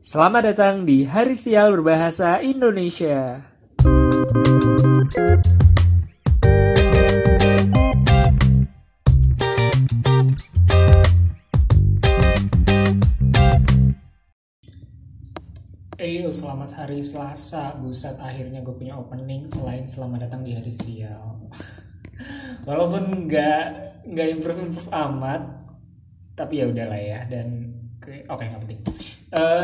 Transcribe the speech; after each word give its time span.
Selamat 0.00 0.48
datang 0.48 0.88
di 0.88 1.04
Hari 1.04 1.36
Sial 1.36 1.76
Berbahasa 1.76 2.40
Indonesia. 2.40 3.44
Eyo, 16.00 16.32
selamat 16.32 16.80
hari 16.80 17.04
Selasa. 17.04 17.76
Buset, 17.76 18.16
akhirnya 18.16 18.64
gue 18.64 18.72
punya 18.72 18.96
opening 18.96 19.44
selain 19.44 19.84
selamat 19.84 20.32
datang 20.32 20.48
di 20.48 20.56
Hari 20.56 20.72
Sial. 20.72 21.44
Walaupun 22.64 23.28
nggak 23.28 23.64
nggak 24.08 24.28
improve 24.32 24.64
improve 24.64 24.88
amat, 24.96 25.44
tapi 26.32 26.64
ya 26.64 26.72
udahlah 26.72 26.96
ya. 26.96 27.20
Dan 27.28 27.76
oke 28.00 28.24
okay, 28.32 28.48
nggak 28.48 28.64
penting. 28.64 28.80
Uh, 29.38 29.62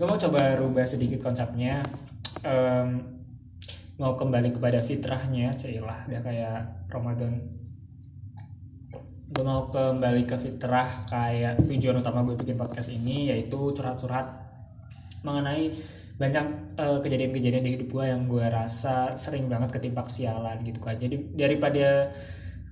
gue 0.00 0.06
mau 0.08 0.16
coba 0.16 0.56
rubah 0.56 0.88
sedikit 0.88 1.20
konsepnya. 1.20 1.84
Um, 2.40 3.04
mau 4.00 4.16
kembali 4.16 4.56
kepada 4.56 4.80
fitrahnya, 4.80 5.52
cailah 5.52 6.08
udah 6.08 6.22
kayak 6.24 6.88
Ramadan. 6.88 7.36
Gue 9.28 9.44
mau 9.44 9.68
kembali 9.68 10.24
ke 10.24 10.40
fitrah 10.40 11.04
kayak 11.04 11.60
tujuan 11.68 12.00
utama 12.00 12.24
gue 12.24 12.32
bikin 12.32 12.56
podcast 12.56 12.88
ini 12.88 13.28
yaitu 13.28 13.76
curhat-curhat 13.76 14.40
mengenai 15.20 15.76
banyak 16.14 16.46
kejadian 16.78 17.02
kejadian-kejadian 17.02 17.64
di 17.66 17.70
hidup 17.74 17.88
gue 17.90 18.04
yang 18.06 18.22
gue 18.30 18.46
rasa 18.46 19.18
sering 19.18 19.50
banget 19.50 19.74
ketimpa 19.74 20.06
sialan 20.06 20.62
gitu 20.62 20.78
kan 20.78 20.94
jadi 20.94 21.16
daripada 21.34 22.14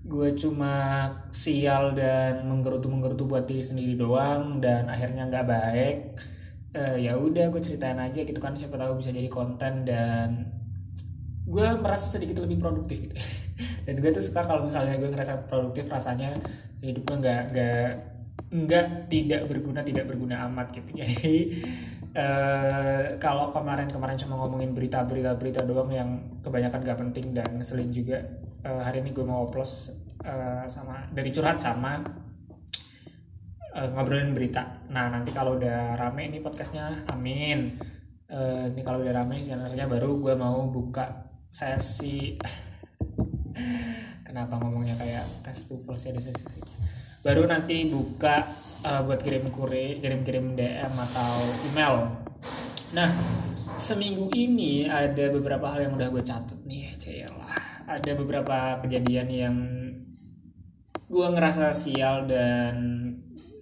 gue 0.03 0.35
cuma 0.35 0.75
sial 1.31 1.95
dan 1.95 2.43
menggerutu-menggerutu 2.51 3.23
buat 3.31 3.47
diri 3.47 3.63
sendiri 3.63 3.95
doang 3.95 4.59
dan 4.59 4.91
akhirnya 4.91 5.31
nggak 5.31 5.47
baik. 5.47 5.99
Uh, 6.73 6.97
ya 6.97 7.15
udah 7.21 7.53
gue 7.53 7.61
ceritain 7.61 8.01
aja 8.01 8.25
gitu 8.25 8.41
kan 8.41 8.57
siapa 8.57 8.81
tahu 8.81 8.99
bisa 8.99 9.13
jadi 9.13 9.29
konten 9.29 9.85
dan 9.85 10.49
gue 11.47 11.67
merasa 11.79 12.09
sedikit 12.09 12.41
lebih 12.43 12.59
produktif 12.63 13.03
gitu. 13.03 13.15
Dan 13.87 13.99
gue 13.99 14.11
tuh 14.15 14.23
suka 14.23 14.47
kalau 14.47 14.63
misalnya 14.63 14.95
gue 14.95 15.11
ngerasa 15.11 15.51
produktif 15.51 15.91
rasanya 15.91 16.33
hidup 16.81 17.03
gue 17.03 17.17
nggak 17.19 17.43
nggak 17.51 18.12
nggak 18.53 19.09
tidak 19.09 19.49
berguna 19.49 19.81
tidak 19.81 20.05
berguna 20.13 20.45
amat 20.53 20.77
gitu. 20.77 20.91
Jadi 21.01 21.37
Uh, 22.13 23.17
kalau 23.17 23.57
kemarin-kemarin 23.57 24.21
cuma 24.21 24.37
ngomongin 24.37 24.77
berita-berita 24.77 25.33
berita 25.33 25.65
doang 25.65 25.89
yang 25.89 26.21
kebanyakan 26.45 26.85
gak 26.85 27.01
penting 27.01 27.33
dan 27.33 27.49
ngeselin 27.57 27.89
juga 27.89 28.21
uh, 28.69 28.85
hari 28.85 29.01
ini 29.01 29.17
gue 29.17 29.25
mau 29.25 29.49
oplos 29.49 29.89
uh, 30.21 30.69
sama 30.69 31.09
dari 31.09 31.33
curhat 31.33 31.57
sama 31.65 32.05
uh, 33.73 33.89
ngobrolin 33.97 34.37
berita. 34.37 34.85
Nah 34.93 35.09
nanti 35.09 35.33
kalau 35.33 35.57
udah 35.57 35.97
rame 35.97 36.29
ini 36.29 36.45
podcastnya 36.45 37.09
amin. 37.09 37.81
Uh, 38.29 38.69
ini 38.69 38.85
kalau 38.85 39.01
udah 39.01 39.17
rame 39.17 39.41
channelnya 39.41 39.89
baru 39.89 40.21
gue 40.21 40.37
mau 40.37 40.69
buka 40.69 41.33
sesi. 41.49 42.37
Kenapa 44.29 44.61
ngomongnya 44.61 45.01
kayak 45.01 45.25
festival 45.49 45.97
sih 45.97 46.13
ada 46.13 46.21
sesi 46.21 46.72
baru 47.23 47.47
nanti 47.47 47.87
buka 47.87 48.43
uh, 48.83 49.01
buat 49.07 49.23
kirim 49.23 49.47
kure 49.55 50.03
kirim-kirim 50.03 50.59
DM 50.59 50.93
atau 50.93 51.33
email. 51.71 51.95
Nah 52.93 53.11
seminggu 53.79 54.29
ini 54.37 54.85
ada 54.91 55.33
beberapa 55.33 55.71
hal 55.71 55.89
yang 55.89 55.95
udah 55.97 56.09
gue 56.13 56.23
catat 56.23 56.61
nih 56.69 56.93
lah 57.33 57.73
ada 57.89 58.13
beberapa 58.15 58.79
kejadian 58.85 59.29
yang 59.31 59.57
gue 61.13 61.27
ngerasa 61.29 61.75
sial 61.77 62.25
dan 62.25 62.75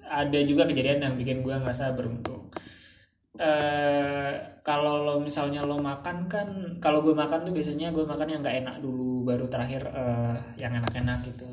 ada 0.07 0.39
juga 0.43 0.67
kejadian 0.67 1.03
yang 1.07 1.15
bikin 1.15 1.43
gue 1.43 1.55
ngerasa 1.55 1.95
beruntung. 1.95 2.51
Uh, 3.41 4.61
kalau 4.61 5.01
lo 5.01 5.15
misalnya 5.23 5.65
lo 5.65 5.81
makan 5.81 6.29
kan 6.29 6.77
kalau 6.83 7.01
gue 7.01 7.17
makan 7.17 7.49
tuh 7.49 7.55
biasanya 7.57 7.89
gue 7.89 8.05
makan 8.05 8.29
yang 8.29 8.41
nggak 8.45 8.59
enak 8.61 8.77
dulu 8.85 9.25
baru 9.25 9.49
terakhir 9.49 9.89
uh, 9.89 10.37
yang 10.61 10.77
enak-enak 10.77 11.25
gitu. 11.25 11.49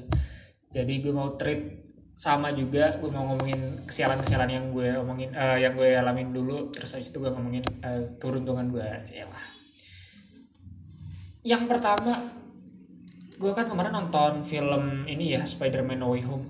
Jadi 0.74 0.94
gue 1.00 1.14
mau 1.16 1.34
treat 1.40 1.87
sama 2.18 2.50
juga 2.50 2.98
gue 2.98 3.14
mau 3.14 3.30
ngomongin 3.30 3.86
kesialan-kesialan 3.86 4.50
yang 4.50 4.66
gue 4.74 4.90
omongin 4.98 5.30
uh, 5.38 5.54
yang 5.54 5.78
gue 5.78 5.94
alamin 5.94 6.34
dulu 6.34 6.74
terus 6.74 6.98
habis 6.98 7.14
itu 7.14 7.22
gue 7.22 7.30
ngomongin 7.30 7.62
uh, 7.86 8.18
keberuntungan 8.18 8.74
gue 8.74 8.82
lah. 8.82 9.46
Yang 11.46 11.64
pertama 11.70 12.18
gue 13.38 13.52
kan 13.54 13.70
kemarin 13.70 13.94
nonton 13.94 14.42
film 14.42 15.06
ini 15.06 15.38
ya 15.38 15.46
Spider-Man 15.46 16.02
No 16.02 16.18
Way 16.18 16.26
Home. 16.26 16.50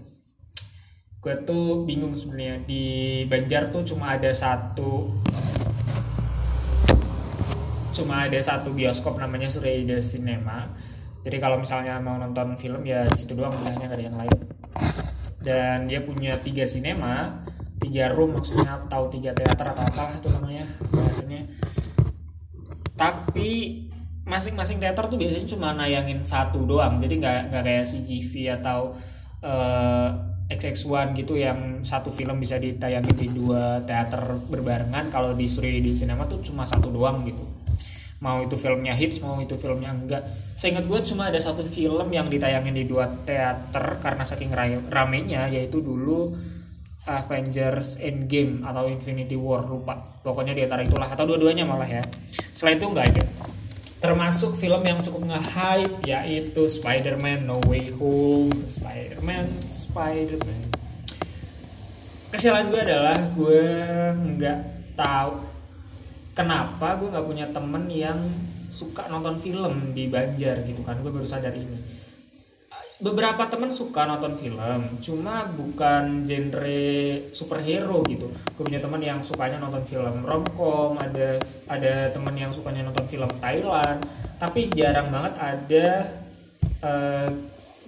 Gue 1.19 1.35
tuh 1.43 1.83
bingung 1.83 2.15
sebenarnya 2.15 2.63
di 2.63 2.85
Banjar 3.27 3.67
tuh 3.67 3.83
cuma 3.83 4.15
ada 4.15 4.31
satu 4.31 5.19
cuma 7.91 8.23
ada 8.23 8.39
satu 8.39 8.71
bioskop 8.71 9.19
namanya 9.19 9.51
Surya 9.51 9.99
Cinema. 9.99 10.71
Jadi 11.27 11.43
kalau 11.43 11.59
misalnya 11.59 11.99
mau 11.99 12.15
nonton 12.15 12.55
film 12.55 12.87
ya 12.87 13.03
situ 13.19 13.35
doang 13.35 13.51
hanya 13.67 13.91
gak 13.91 13.99
ada 13.99 14.05
yang 14.07 14.15
lain 14.15 14.56
dan 15.41 15.85
dia 15.85 16.01
punya 16.01 16.37
tiga 16.41 16.65
sinema 16.65 17.45
tiga 17.77 18.09
room 18.09 18.33
maksudnya 18.33 18.81
atau 18.85 19.05
tiga 19.07 19.37
teater 19.37 19.69
atau 19.69 19.85
apa 19.85 20.17
itu 20.17 20.27
namanya 20.33 20.65
biasanya 20.89 21.41
tapi 22.97 23.85
masing-masing 24.27 24.81
teater 24.81 25.07
tuh 25.07 25.15
biasanya 25.15 25.47
cuma 25.47 25.71
nayangin 25.71 26.19
satu 26.25 26.67
doang. 26.67 26.99
Jadi 26.99 27.23
nggak 27.23 27.53
nggak 27.53 27.63
kayak 27.63 27.85
CGV 27.87 28.59
atau 28.59 28.97
uh, 29.45 30.09
eh, 30.51 30.57
XX1 30.57 31.15
gitu 31.15 31.39
yang 31.39 31.85
satu 31.85 32.11
film 32.11 32.41
bisa 32.43 32.59
ditayangin 32.59 33.15
di 33.15 33.31
dua 33.31 33.79
teater 33.87 34.41
berbarengan. 34.51 35.07
Kalau 35.07 35.31
di 35.31 35.47
Surya 35.47 35.79
di 35.79 35.95
sinema 35.95 36.27
tuh 36.27 36.43
cuma 36.43 36.67
satu 36.67 36.91
doang 36.91 37.23
gitu 37.23 37.56
mau 38.17 38.41
itu 38.41 38.57
filmnya 38.57 38.97
hits 38.97 39.21
mau 39.21 39.37
itu 39.37 39.53
filmnya 39.57 39.93
enggak. 39.93 40.23
Seingat 40.57 40.89
gue 40.89 40.99
cuma 41.05 41.29
ada 41.29 41.37
satu 41.37 41.61
film 41.61 42.09
yang 42.09 42.27
ditayangin 42.33 42.73
di 42.73 42.89
dua 42.89 43.05
teater 43.25 44.01
karena 44.01 44.25
saking 44.25 44.49
ramenya 44.89 45.45
yaitu 45.49 45.81
dulu 45.85 46.33
Avengers 47.07 48.01
Endgame 48.03 48.65
atau 48.65 48.89
Infinity 48.89 49.37
War 49.37 49.63
lupa. 49.63 50.19
Pokoknya 50.25 50.57
di 50.57 50.65
antara 50.65 50.83
itulah 50.83 51.07
atau 51.07 51.23
dua-duanya 51.23 51.63
malah 51.63 51.87
ya. 51.87 52.03
Selain 52.51 52.81
itu 52.81 52.89
enggak 52.89 53.15
ada. 53.15 53.23
Termasuk 53.97 54.53
film 54.61 54.85
yang 54.85 55.01
cukup 55.01 55.25
nge-hype 55.25 56.05
yaitu 56.05 56.69
Spider-Man 56.69 57.49
No 57.49 57.57
Way 57.65 57.93
Home. 57.97 58.53
Spider-Man 58.65 59.45
Spider-Man. 59.65 60.63
Kesialan 62.33 62.69
gue 62.69 62.81
adalah 62.81 63.17
gue 63.33 63.63
nggak 64.35 64.59
tahu 64.99 65.56
kenapa 66.37 67.01
gue 67.01 67.09
nggak 67.09 67.25
punya 67.25 67.49
temen 67.49 67.89
yang 67.89 68.21
suka 68.69 69.09
nonton 69.09 69.41
film 69.41 69.97
di 69.97 70.05
Banjar 70.05 70.61
gitu 70.69 70.85
kan? 70.85 71.01
Gue 71.01 71.09
baru 71.09 71.25
sadar 71.25 71.57
ini. 71.57 71.97
Beberapa 72.97 73.45
temen 73.45 73.69
suka 73.69 74.09
nonton 74.09 74.37
film 74.37 75.01
cuma 75.01 75.49
bukan 75.49 76.21
genre 76.21 76.85
superhero 77.33 78.05
gitu. 78.05 78.29
Gue 78.53 78.63
punya 78.69 78.81
teman 78.81 79.01
yang 79.01 79.21
sukanya 79.25 79.57
nonton 79.57 79.81
film 79.85 80.21
romcom 80.21 80.97
ada 80.97 81.41
ada 81.69 82.09
temen 82.13 82.33
yang 82.37 82.53
sukanya 82.53 82.85
nonton 82.85 83.05
film 83.09 83.29
Thailand. 83.41 84.05
Tapi 84.37 84.69
jarang 84.77 85.09
banget 85.09 85.33
ada 85.41 85.87
uh, 86.85 87.29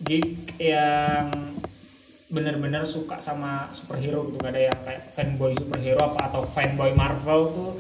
geek 0.05 0.57
yang 0.57 1.29
bener-bener 2.29 2.85
suka 2.85 3.17
sama 3.17 3.69
superhero 3.73 4.29
gitu. 4.29 4.38
Gak 4.41 4.53
ada 4.53 4.61
yang 4.69 4.79
kayak 4.85 5.09
fanboy 5.13 5.57
superhero 5.57 6.01
apa 6.05 6.29
atau 6.29 6.45
fanboy 6.45 6.93
Marvel 6.93 7.41
tuh 7.49 7.73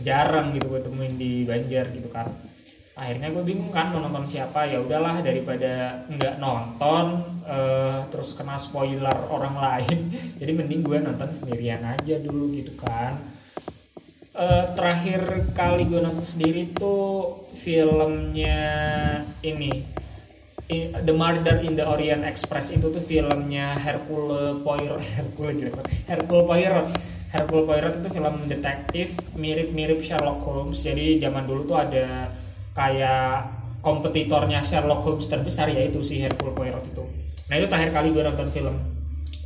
jarang 0.00 0.56
gitu 0.56 0.72
gue 0.72 0.80
temuin 0.80 1.14
di 1.20 1.44
Banjar 1.44 1.92
gitu 1.92 2.08
kan 2.08 2.32
akhirnya 2.92 3.32
gue 3.32 3.44
bingung 3.44 3.72
kan 3.72 3.88
mau 3.88 4.04
nonton 4.04 4.28
siapa. 4.28 4.68
Ya 4.68 4.78
udahlah 4.80 5.24
daripada 5.24 6.04
nggak 6.06 6.36
nonton 6.36 7.06
uh, 7.44 8.04
terus 8.12 8.36
kena 8.36 8.60
spoiler 8.60 9.16
orang 9.32 9.56
lain 9.56 10.12
jadi 10.40 10.52
mending 10.52 10.84
gue 10.84 10.98
nonton 11.00 11.32
sendirian 11.32 11.80
aja 11.82 12.20
dulu 12.20 12.52
gitu 12.52 12.76
kan. 12.76 13.16
Uh, 14.32 14.64
terakhir 14.72 15.52
kali 15.52 15.84
gue 15.88 16.00
nonton 16.00 16.24
sendiri 16.24 16.72
tuh 16.72 17.44
filmnya 17.52 18.60
ini 19.44 20.00
The 20.72 21.12
Murder 21.12 21.60
in 21.60 21.76
the 21.76 21.84
Orient 21.84 22.24
Express. 22.24 22.72
Itu 22.72 22.88
tuh 22.88 23.04
filmnya 23.04 23.76
Hercule 23.76 24.64
Poirot. 24.64 25.04
Hercule 25.16 25.52
Hercule 26.08 26.44
Poirot 26.48 27.11
Hercule 27.32 27.64
Poirot 27.64 27.96
itu 27.96 28.08
film 28.12 28.34
detektif 28.44 29.16
mirip-mirip 29.32 30.04
Sherlock 30.04 30.44
Holmes. 30.44 30.84
Jadi 30.84 31.16
zaman 31.16 31.48
dulu 31.48 31.64
tuh 31.64 31.80
ada 31.80 32.28
kayak 32.76 33.48
kompetitornya 33.80 34.60
Sherlock 34.60 35.00
Holmes 35.00 35.26
terbesar 35.32 35.72
yaitu 35.72 36.04
si 36.04 36.20
Hercule 36.20 36.52
Poirot 36.52 36.84
itu. 36.84 37.04
Nah 37.48 37.56
itu 37.56 37.66
terakhir 37.72 37.90
kali 37.96 38.12
gue 38.12 38.20
nonton 38.20 38.48
film 38.52 38.76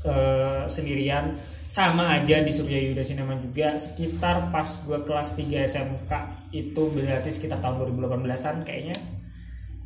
uh, 0.02 0.66
sendirian. 0.66 1.38
Sama 1.66 2.14
aja 2.14 2.42
di 2.42 2.50
Surya 2.54 2.78
Yuda 2.78 3.02
Cinema 3.06 3.38
juga. 3.38 3.74
Sekitar 3.78 4.50
pas 4.50 4.66
gue 4.66 4.98
kelas 5.02 5.34
3 5.34 5.66
SMK 5.66 6.12
itu 6.54 6.82
berarti 6.90 7.30
sekitar 7.30 7.62
tahun 7.62 7.86
2018an 7.86 8.66
kayaknya. 8.66 8.98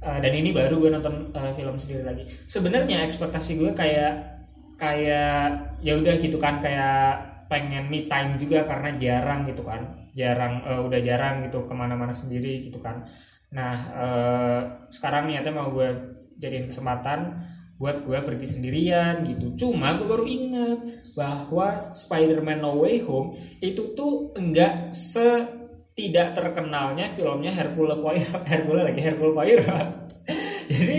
Uh, 0.00 0.16
dan 0.16 0.32
ini 0.32 0.56
baru 0.56 0.80
gue 0.80 0.88
nonton 0.88 1.36
uh, 1.36 1.52
film 1.52 1.76
sendiri 1.76 2.04
lagi. 2.04 2.24
Sebenarnya 2.48 3.04
ekspektasi 3.04 3.60
gue 3.60 3.76
kayak 3.76 4.40
kayak 4.80 5.76
ya 5.84 5.92
udah 6.00 6.16
gitu 6.16 6.40
kan 6.40 6.56
kayak 6.64 7.29
pengen 7.50 7.90
me 7.90 8.06
time 8.06 8.38
juga 8.38 8.62
karena 8.62 8.94
jarang 8.94 9.50
gitu 9.50 9.66
kan. 9.66 10.06
Jarang 10.14 10.62
uh, 10.62 10.86
udah 10.86 11.00
jarang 11.02 11.42
gitu 11.50 11.66
ke 11.66 11.74
mana-mana 11.74 12.14
sendiri 12.14 12.62
gitu 12.62 12.78
kan. 12.78 13.02
Nah 13.50 13.76
uh, 13.90 14.60
sekarang 14.86 15.26
niatnya 15.26 15.50
mau 15.50 15.74
gue 15.74 15.90
jadiin 16.38 16.70
kesempatan 16.70 17.42
buat 17.80 18.04
gue 18.04 18.18
pergi 18.22 18.46
sendirian 18.46 19.26
gitu. 19.26 19.56
Cuma 19.56 19.98
gue 19.98 20.06
baru 20.06 20.28
inget 20.28 20.80
bahwa 21.18 21.80
Spider-Man 21.80 22.60
No 22.62 22.78
Way 22.78 23.02
Home 23.08 23.34
itu 23.58 23.96
tuh 23.98 24.36
enggak 24.38 24.94
se 24.94 25.58
tidak 25.96 26.38
terkenalnya 26.38 27.10
filmnya 27.12 27.50
Hercule 27.50 27.98
Poirot 27.98 28.44
Hercule 28.50 28.84
lagi 28.84 29.00
Hercule 29.00 29.34
Poirot. 29.34 29.88
Jadi 30.70 30.96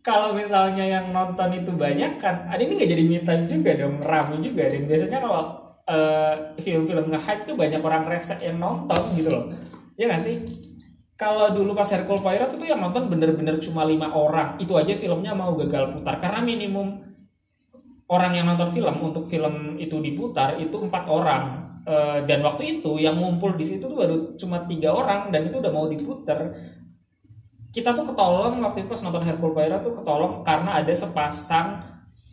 kalau 0.00 0.32
misalnya 0.32 0.84
yang 0.84 1.12
nonton 1.12 1.52
itu 1.60 1.72
banyak 1.76 2.16
kan 2.16 2.48
ada 2.48 2.60
ini 2.60 2.72
nggak 2.72 2.90
jadi 2.90 3.04
mitan 3.04 3.40
juga 3.44 3.70
dong 3.76 4.00
ramai 4.00 4.40
juga. 4.40 4.64
Dan 4.68 4.88
biasanya 4.88 5.18
kalau 5.20 5.42
uh, 5.84 6.34
film-film 6.56 7.12
nge-hype 7.12 7.44
tuh 7.44 7.56
banyak 7.58 7.80
orang 7.84 8.04
rese 8.08 8.36
yang 8.40 8.56
nonton 8.56 9.00
gitu 9.18 9.28
loh. 9.28 9.44
Ya 10.00 10.08
gak 10.08 10.24
sih? 10.24 10.40
Kalau 11.20 11.52
dulu 11.52 11.76
pas 11.76 11.84
Hercule 11.92 12.24
Poirot 12.24 12.56
itu 12.56 12.64
yang 12.64 12.80
nonton 12.80 13.12
bener-bener 13.12 13.52
cuma 13.60 13.84
lima 13.84 14.08
orang. 14.08 14.56
Itu 14.56 14.80
aja 14.80 14.96
filmnya 14.96 15.36
mau 15.36 15.52
gagal 15.52 15.92
putar. 15.92 16.16
Karena 16.16 16.40
minimum 16.40 16.96
orang 18.08 18.32
yang 18.32 18.48
nonton 18.48 18.72
film 18.72 18.96
untuk 19.04 19.28
film 19.28 19.76
itu 19.76 20.00
diputar 20.00 20.56
itu 20.56 20.80
empat 20.80 21.04
orang. 21.12 21.44
Uh, 21.84 22.24
dan 22.24 22.40
waktu 22.40 22.80
itu 22.80 23.00
yang 23.00 23.20
ngumpul 23.20 23.56
di 23.56 23.64
situ 23.64 23.84
tuh 23.84 23.96
baru 23.96 24.36
cuma 24.36 24.64
tiga 24.68 24.92
orang 24.92 25.32
dan 25.32 25.48
itu 25.48 25.60
udah 25.60 25.72
mau 25.72 25.88
diputar 25.88 26.52
kita 27.70 27.94
tuh 27.94 28.02
ketolong 28.02 28.54
waktu 28.66 28.82
itu 28.82 28.88
pas 28.90 29.02
nonton 29.06 29.22
Hercule 29.22 29.54
Poirot 29.54 29.80
tuh 29.86 29.94
ketolong 29.94 30.42
karena 30.42 30.82
ada 30.82 30.90
sepasang 30.90 31.78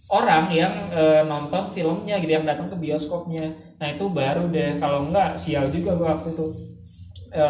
orang 0.10 0.50
yang 0.50 0.74
e, 0.90 1.22
nonton 1.30 1.70
filmnya 1.76 2.18
gitu 2.18 2.32
yang 2.32 2.48
datang 2.48 2.74
ke 2.74 2.78
bioskopnya. 2.80 3.54
Nah 3.78 3.88
itu 3.94 4.10
baru 4.10 4.50
deh. 4.50 4.82
Kalau 4.82 5.12
enggak 5.12 5.38
sial 5.38 5.70
juga 5.70 5.94
gua 5.94 6.18
waktu 6.18 6.34
itu. 6.34 6.46
E, 7.30 7.46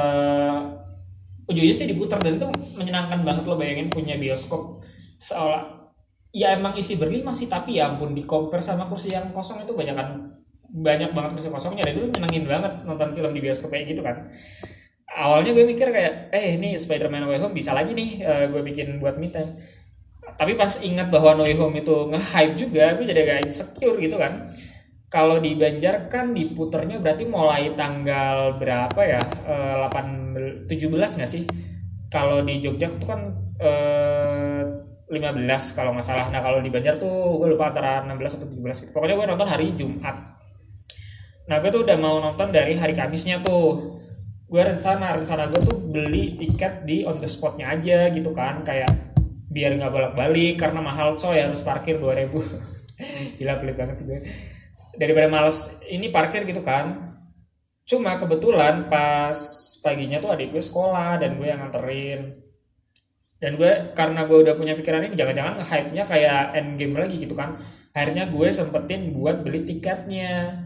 ujungnya 1.48 1.76
sih 1.76 1.88
diputar 1.88 2.20
dan 2.20 2.36
itu 2.36 2.48
menyenangkan 2.76 3.24
banget 3.24 3.44
lo 3.48 3.56
bayangin 3.56 3.88
punya 3.88 4.20
bioskop. 4.20 4.84
Seolah 5.16 5.88
ya 6.36 6.60
emang 6.60 6.76
isi 6.76 7.00
berlima 7.00 7.32
sih 7.32 7.48
tapi 7.48 7.80
ya 7.80 7.88
ampun 7.88 8.12
di 8.12 8.28
compare 8.28 8.60
sama 8.60 8.84
kursi 8.84 9.16
yang 9.16 9.32
kosong 9.32 9.64
itu 9.64 9.72
banyak 9.72 9.96
kan 9.96 10.36
banyak 10.68 11.16
banget 11.16 11.40
kursi 11.40 11.48
kosongnya. 11.48 11.88
Dan 11.88 11.94
itu 11.96 12.12
menyenangin 12.12 12.44
banget 12.52 12.74
nonton 12.84 13.16
film 13.16 13.32
di 13.32 13.40
bioskop 13.40 13.72
kayak 13.72 13.96
gitu 13.96 14.04
kan 14.04 14.28
awalnya 15.18 15.52
gue 15.58 15.66
mikir 15.66 15.90
kayak 15.90 16.30
eh 16.30 16.62
ini 16.62 16.78
Spider-Man 16.78 17.26
Way 17.26 17.42
Home 17.42 17.58
bisa 17.58 17.74
lagi 17.74 17.98
nih 17.98 18.22
uh, 18.22 18.46
gue 18.54 18.62
bikin 18.62 19.02
buat 19.02 19.18
me 19.18 19.34
tapi 20.38 20.54
pas 20.54 20.70
ingat 20.86 21.10
bahwa 21.10 21.40
No 21.40 21.44
Way 21.48 21.58
Home 21.58 21.80
itu 21.80 21.96
nge-hype 22.14 22.56
juga 22.60 22.94
gue 22.94 23.06
jadi 23.10 23.22
agak 23.26 23.40
insecure 23.50 23.98
gitu 23.98 24.20
kan. 24.20 24.46
Kalau 25.08 25.40
di 25.40 25.56
Banjar 25.56 26.12
kan 26.12 26.36
diputernya 26.36 27.00
berarti 27.00 27.24
mulai 27.26 27.72
tanggal 27.74 28.60
berapa 28.60 29.02
ya? 29.02 29.24
Uh, 29.48 29.88
8 29.88 30.68
17 30.70 30.94
nggak 30.94 31.32
sih? 31.32 31.48
Kalau 32.12 32.44
di 32.44 32.60
Jogja 32.60 32.92
itu 32.92 33.08
kan 33.08 33.24
uh, 33.60 34.64
eh, 35.08 35.16
15 35.16 35.80
kalau 35.80 35.96
nggak 35.96 36.06
salah. 36.06 36.28
Nah 36.28 36.44
kalau 36.44 36.60
di 36.60 36.68
Banjar 36.68 37.00
tuh 37.00 37.40
gue 37.40 37.56
lupa 37.56 37.72
antara 37.72 38.04
16 38.04 38.38
atau 38.38 38.48
17 38.52 38.84
gitu. 38.84 38.92
pokoknya 38.92 39.16
gue 39.16 39.28
nonton 39.32 39.48
hari 39.48 39.72
Jumat. 39.80 40.16
Nah 41.48 41.56
gue 41.64 41.70
tuh 41.72 41.88
udah 41.88 41.98
mau 41.98 42.20
nonton 42.20 42.52
dari 42.52 42.76
hari 42.76 42.92
Kamisnya 42.92 43.40
tuh 43.40 43.80
gue 44.48 44.62
rencana 44.64 45.20
rencana 45.20 45.52
gue 45.52 45.62
tuh 45.68 45.78
beli 45.92 46.40
tiket 46.40 46.88
di 46.88 47.04
on 47.04 47.20
the 47.20 47.28
spotnya 47.28 47.76
aja 47.76 48.08
gitu 48.16 48.32
kan 48.32 48.64
kayak 48.64 48.88
biar 49.52 49.76
nggak 49.76 49.92
bolak 49.92 50.14
balik 50.16 50.60
karena 50.60 50.80
mahal 50.80 51.20
coy 51.20 51.36
harus 51.40 51.60
parkir 51.60 52.00
2000 52.00 52.78
gila 53.38 53.54
pelit 53.60 53.76
banget 53.78 53.96
sih 54.02 54.06
gue. 54.10 54.20
Daripada 54.98 55.28
males 55.30 55.78
ini 55.88 56.10
parkir 56.10 56.44
gitu 56.46 56.66
kan. 56.66 57.14
Cuma 57.88 58.20
kebetulan 58.20 58.92
pas 58.92 59.38
paginya 59.80 60.20
tuh 60.20 60.34
adik 60.36 60.52
gue 60.52 60.64
sekolah 60.64 61.22
dan 61.22 61.38
gue 61.40 61.48
yang 61.48 61.62
nganterin. 61.64 62.36
Dan 63.38 63.54
gue 63.56 63.94
karena 63.94 64.26
gue 64.26 64.38
udah 64.42 64.58
punya 64.58 64.74
pikiran 64.74 65.06
ini 65.06 65.14
jangan-jangan 65.14 65.62
hype-nya 65.62 66.04
kayak 66.10 66.58
endgame 66.58 66.98
lagi 66.98 67.16
gitu 67.22 67.38
kan. 67.38 67.62
Akhirnya 67.94 68.28
gue 68.30 68.48
sempetin 68.50 69.14
buat 69.14 69.46
beli 69.46 69.62
tiketnya 69.62 70.66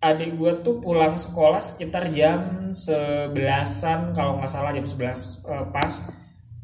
adik 0.00 0.40
gue 0.40 0.52
tuh 0.64 0.80
pulang 0.80 1.20
sekolah 1.20 1.60
sekitar 1.60 2.08
jam 2.16 2.72
sebelasan 2.72 4.16
kalau 4.16 4.40
nggak 4.40 4.48
salah 4.48 4.72
jam 4.72 4.88
sebelas 4.88 5.44
uh, 5.44 5.68
pas 5.68 5.92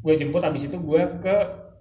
gue 0.01 0.13
jemput 0.17 0.41
abis 0.41 0.65
itu 0.65 0.77
gue 0.81 1.01
ke 1.21 1.35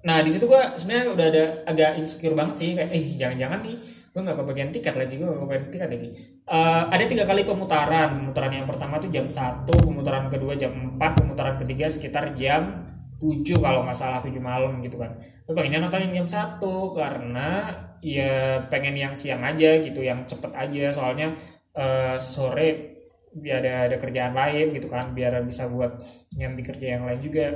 nah 0.05 0.20
di 0.20 0.31
situ 0.31 0.44
gue 0.44 0.62
sebenarnya 0.76 1.06
udah 1.17 1.26
ada 1.32 1.44
agak 1.64 1.91
insecure 1.97 2.37
banget 2.37 2.55
sih 2.61 2.70
kayak 2.76 2.91
eh 2.93 3.05
jangan-jangan 3.17 3.61
nih 3.64 3.76
gue 4.17 4.20
nggak 4.20 4.38
kebagian 4.41 4.70
tiket 4.73 4.94
lagi 4.97 5.14
gue 5.17 5.26
nggak 5.29 5.41
kebagian 5.44 5.64
tiket 5.73 5.91
lagi. 5.93 6.08
Uh, 6.49 6.82
ada 6.88 7.05
tiga 7.05 7.25
kali 7.29 7.44
pemutaran 7.44 8.09
pemutaran 8.17 8.52
yang 8.52 8.64
pertama 8.64 8.97
tuh 8.97 9.12
jam 9.12 9.29
satu 9.29 9.76
pemutaran 9.76 10.32
kedua 10.32 10.56
jam 10.56 10.73
4 10.73 11.20
pemutaran 11.20 11.61
ketiga 11.61 11.93
sekitar 11.93 12.32
jam 12.32 12.85
7 13.20 13.44
kalau 13.61 13.85
nggak 13.85 13.97
salah 13.97 14.25
7 14.25 14.32
malam 14.41 14.81
gitu 14.81 14.97
kan. 14.97 15.20
Gue 15.20 15.52
pengennya 15.52 15.85
nonton 15.85 16.09
jam 16.12 16.29
satu? 16.29 16.97
Karena 16.97 17.76
ya 18.06 18.62
pengen 18.70 18.94
yang 18.94 19.14
siang 19.19 19.43
aja 19.43 19.82
gitu 19.82 19.99
yang 19.99 20.23
cepet 20.23 20.55
aja. 20.55 20.94
Soalnya 20.94 21.35
uh, 21.75 22.14
sore 22.23 22.94
biar 23.37 23.61
ada 23.61 23.93
ada 23.93 23.97
kerjaan 24.00 24.32
lain 24.32 24.73
gitu 24.73 24.88
kan 24.88 25.12
biar 25.12 25.44
bisa 25.44 25.69
buat 25.69 25.99
nyambi 26.38 26.62
kerja 26.62 26.87
yang 26.97 27.05
lain 27.05 27.20
juga. 27.20 27.47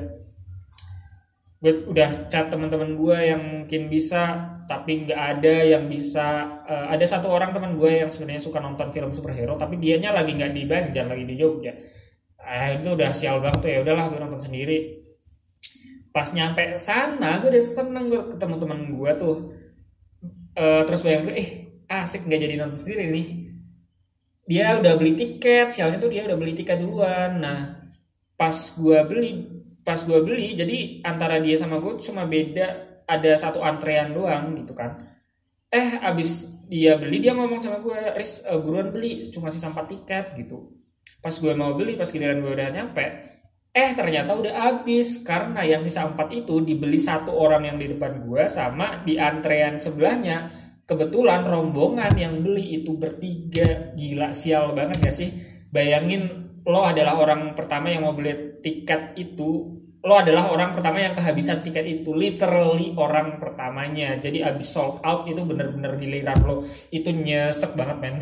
Gue 1.60 1.86
udah 1.86 2.28
chat 2.32 2.48
teman-teman 2.48 2.96
gue 2.96 3.18
yang 3.20 3.42
mungkin 3.62 3.92
bisa 3.92 4.48
tapi 4.64 5.04
nggak 5.04 5.20
ada 5.38 5.54
yang 5.76 5.84
bisa 5.86 6.46
uh, 6.64 6.86
ada 6.88 7.04
satu 7.04 7.28
orang 7.28 7.52
teman 7.52 7.76
gue 7.76 8.00
yang 8.00 8.10
sebenarnya 8.10 8.42
suka 8.42 8.62
nonton 8.62 8.88
film 8.94 9.12
superhero 9.12 9.58
tapi 9.60 9.76
dianya 9.76 10.14
lagi 10.14 10.34
nggak 10.34 10.52
di 10.56 10.62
Banjar 10.66 11.06
lagi 11.06 11.24
di 11.28 11.36
Jogja. 11.38 11.72
Ah 12.40 12.72
itu 12.74 12.96
udah 12.96 13.12
sial 13.12 13.38
banget 13.44 13.60
tuh 13.60 13.70
ya 13.70 13.78
udahlah 13.84 14.08
gue 14.10 14.20
nonton 14.20 14.40
sendiri. 14.40 15.04
Pas 16.10 16.26
nyampe 16.32 16.80
sana 16.80 17.38
gue 17.44 17.52
udah 17.52 17.64
seneng 17.64 18.04
gue 18.08 18.22
ketemu 18.34 18.54
teman 18.58 18.80
gue 18.96 19.10
tuh 19.20 19.36
uh, 20.56 20.82
terus 20.86 21.02
bayang 21.06 21.28
gue 21.28 21.34
eh 21.36 21.48
asik 21.90 22.26
nggak 22.26 22.40
jadi 22.40 22.54
nonton 22.58 22.78
sendiri 22.78 23.10
nih. 23.10 23.26
Dia 24.50 24.78
udah 24.82 24.98
beli 24.98 25.14
tiket 25.14 25.70
sialnya 25.70 26.02
tuh 26.02 26.10
dia 26.10 26.26
udah 26.26 26.38
beli 26.38 26.54
tiket 26.54 26.82
duluan. 26.82 27.38
Nah 27.38 27.86
pas 28.34 28.54
gue 28.54 28.98
beli 29.06 29.30
pas 29.86 29.98
gue 30.00 30.18
beli 30.22 30.54
jadi 30.58 31.04
antara 31.06 31.38
dia 31.38 31.58
sama 31.58 31.78
gue 31.78 31.98
cuma 32.02 32.26
beda 32.26 33.02
ada 33.06 33.32
satu 33.38 33.62
antrean 33.62 34.14
doang 34.14 34.54
gitu 34.58 34.74
kan. 34.74 34.98
Eh 35.70 35.98
abis 36.02 36.50
dia 36.66 36.98
beli 36.98 37.22
dia 37.22 37.34
ngomong 37.34 37.62
sama 37.62 37.78
gue 37.82 37.98
Riz 38.18 38.42
uh, 38.46 38.58
buruan 38.58 38.90
beli 38.90 39.18
cuma 39.30 39.50
sisa 39.50 39.70
empat 39.70 39.86
tiket 39.86 40.34
gitu. 40.34 40.74
Pas 41.20 41.34
gue 41.36 41.52
mau 41.54 41.76
beli 41.76 41.94
pas 42.00 42.08
giliran 42.10 42.42
gue 42.42 42.50
udah 42.50 42.68
nyampe 42.74 43.29
eh 43.70 43.90
ternyata 43.94 44.34
udah 44.34 44.54
habis. 44.54 45.22
Karena 45.22 45.62
yang 45.62 45.82
sisa 45.82 46.06
empat 46.06 46.30
itu 46.34 46.62
dibeli 46.62 46.98
satu 46.98 47.34
orang 47.34 47.66
yang 47.66 47.76
di 47.78 47.86
depan 47.90 48.22
gue 48.26 48.44
sama 48.50 49.02
di 49.06 49.16
antrean 49.16 49.78
sebelahnya. 49.78 50.50
Kebetulan 50.86 51.46
rombongan 51.46 52.12
yang 52.18 52.34
beli 52.42 52.82
itu 52.82 52.98
bertiga. 52.98 53.94
Gila 53.94 54.34
sial 54.34 54.74
banget 54.74 54.98
gak 54.98 55.14
sih? 55.14 55.30
Bayangin 55.70 56.50
lo 56.66 56.82
adalah 56.82 57.22
orang 57.22 57.54
pertama 57.54 57.94
yang 57.94 58.02
mau 58.02 58.14
beli 58.14 58.58
tiket 58.58 59.14
itu. 59.14 59.78
Lo 60.00 60.14
adalah 60.16 60.50
orang 60.50 60.74
pertama 60.74 60.98
yang 60.98 61.14
kehabisan 61.14 61.62
tiket 61.62 61.86
itu. 61.86 62.10
Literally 62.10 62.90
orang 62.98 63.38
pertamanya. 63.38 64.18
Jadi 64.18 64.42
abis 64.42 64.66
sold 64.66 64.98
out 65.06 65.30
itu 65.30 65.46
bener-bener 65.46 65.94
giliran 65.94 66.38
lo. 66.42 66.66
Itu 66.90 67.14
nyesek 67.14 67.78
banget 67.78 67.98
men. 68.02 68.16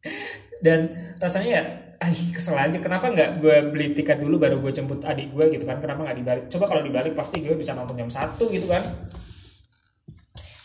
Dan 0.66 0.80
rasanya 1.22 1.48
ya 1.48 1.62
ay 2.00 2.32
kesel 2.32 2.56
aja. 2.56 2.78
Kenapa 2.80 3.12
nggak 3.12 3.44
gue 3.44 3.56
beli 3.68 3.92
tiket 3.92 4.18
dulu 4.24 4.40
baru 4.40 4.56
gue 4.64 4.72
jemput 4.72 5.04
adik 5.04 5.36
gue 5.36 5.52
gitu 5.52 5.68
kan? 5.68 5.76
Kenapa 5.78 6.08
nggak 6.08 6.18
dibalik? 6.18 6.44
Coba 6.48 6.64
kalau 6.64 6.82
dibalik 6.82 7.12
pasti 7.12 7.44
gue 7.44 7.52
bisa 7.52 7.76
nonton 7.76 8.00
jam 8.00 8.08
satu 8.08 8.48
gitu 8.48 8.64
kan? 8.72 8.80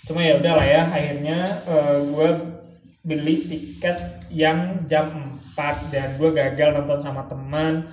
Cuma 0.08 0.24
ya 0.24 0.40
udah 0.40 0.54
lah 0.56 0.68
ya 0.68 0.82
akhirnya 0.88 1.40
uh, 1.68 2.00
gue 2.08 2.30
beli 3.06 3.36
tiket 3.46 4.26
yang 4.32 4.88
jam 4.88 5.28
4 5.54 5.92
dan 5.94 6.16
gue 6.16 6.30
gagal 6.32 6.72
nonton 6.72 7.04
sama 7.04 7.28
teman. 7.28 7.84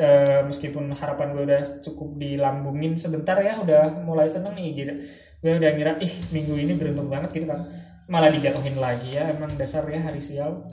Uh, 0.00 0.48
meskipun 0.48 0.90
harapan 0.96 1.36
gue 1.36 1.44
udah 1.44 1.62
cukup 1.84 2.16
dilambungin 2.16 2.96
sebentar 2.96 3.36
ya 3.42 3.60
udah 3.60 4.00
mulai 4.00 4.24
seneng 4.30 4.56
nih 4.56 4.72
gitu 4.72 4.94
gue 5.44 5.52
udah 5.60 5.70
ngira 5.76 5.92
ih 6.00 6.14
minggu 6.32 6.56
ini 6.56 6.72
beruntung 6.74 7.06
banget 7.06 7.30
gitu 7.36 7.46
kan. 7.46 7.70
Malah 8.10 8.34
dijatuhin 8.34 8.80
lagi 8.80 9.14
ya 9.14 9.30
emang 9.30 9.54
dasar 9.54 9.86
ya 9.86 10.02
hari 10.02 10.18
sial 10.18 10.66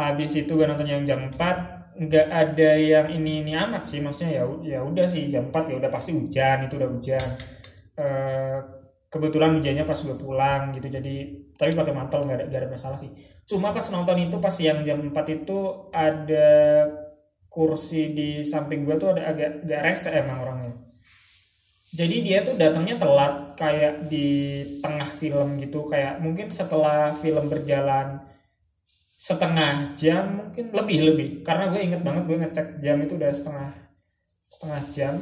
habis 0.00 0.32
itu 0.32 0.52
gue 0.56 0.64
nonton 0.64 0.88
yang 0.88 1.04
jam 1.04 1.28
4 1.28 2.00
nggak 2.00 2.28
ada 2.32 2.70
yang 2.80 3.06
ini 3.12 3.44
ini 3.44 3.52
amat 3.52 3.84
sih 3.84 4.00
maksudnya 4.00 4.40
ya 4.40 4.44
ya 4.64 4.80
udah 4.80 5.04
sih 5.04 5.28
jam 5.28 5.52
4 5.52 5.74
ya 5.74 5.76
udah 5.76 5.90
pasti 5.92 6.16
hujan 6.16 6.64
itu 6.64 6.74
udah 6.80 6.90
hujan. 6.90 7.28
Uh, 8.00 8.58
kebetulan 9.10 9.58
hujannya 9.58 9.84
pas 9.84 9.98
gue 9.98 10.16
pulang 10.16 10.70
gitu 10.72 10.86
jadi 10.86 11.14
tapi 11.58 11.76
pakai 11.76 11.92
mantel 11.92 12.24
nggak 12.24 12.38
ada, 12.40 12.44
gak 12.48 12.60
ada 12.64 12.70
masalah 12.72 12.96
sih. 12.96 13.10
Cuma 13.44 13.74
pas 13.74 13.84
nonton 13.92 14.16
itu 14.16 14.40
pas 14.40 14.54
yang 14.56 14.80
jam 14.86 14.96
4 15.02 15.12
itu 15.42 15.58
ada 15.92 16.48
kursi 17.50 18.14
di 18.14 18.40
samping 18.46 18.86
gue 18.86 18.96
tuh 18.96 19.12
ada 19.12 19.34
agak 19.34 19.66
gak 19.66 19.82
rese 19.84 20.08
emang 20.14 20.40
orangnya. 20.40 20.74
Jadi 21.90 22.16
dia 22.22 22.46
tuh 22.46 22.54
datangnya 22.54 23.02
telat 23.02 23.58
kayak 23.58 24.06
di 24.06 24.62
tengah 24.78 25.10
film 25.10 25.58
gitu 25.58 25.90
kayak 25.90 26.22
mungkin 26.22 26.46
setelah 26.46 27.10
film 27.10 27.50
berjalan 27.50 28.29
setengah 29.20 29.92
jam 30.00 30.40
mungkin 30.40 30.72
lebih 30.72 30.98
lebih. 31.12 31.28
Karena 31.44 31.68
gue 31.68 31.80
inget 31.84 32.00
banget 32.00 32.24
gue 32.24 32.36
ngecek 32.40 32.66
jam 32.80 32.96
itu 33.04 33.20
udah 33.20 33.30
setengah 33.36 33.68
setengah 34.48 34.80
jam 34.88 35.14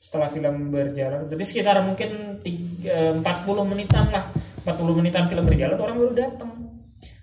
setelah 0.00 0.32
film 0.32 0.72
berjalan. 0.72 1.28
Berarti 1.28 1.44
sekitar 1.44 1.76
mungkin 1.84 2.40
tiga, 2.40 3.12
40 3.20 3.68
menitan 3.68 4.08
lah. 4.08 4.32
40 4.64 4.98
menitan 4.98 5.24
film 5.28 5.44
berjalan 5.44 5.76
orang 5.76 5.96
baru 5.96 6.12
datang 6.16 6.58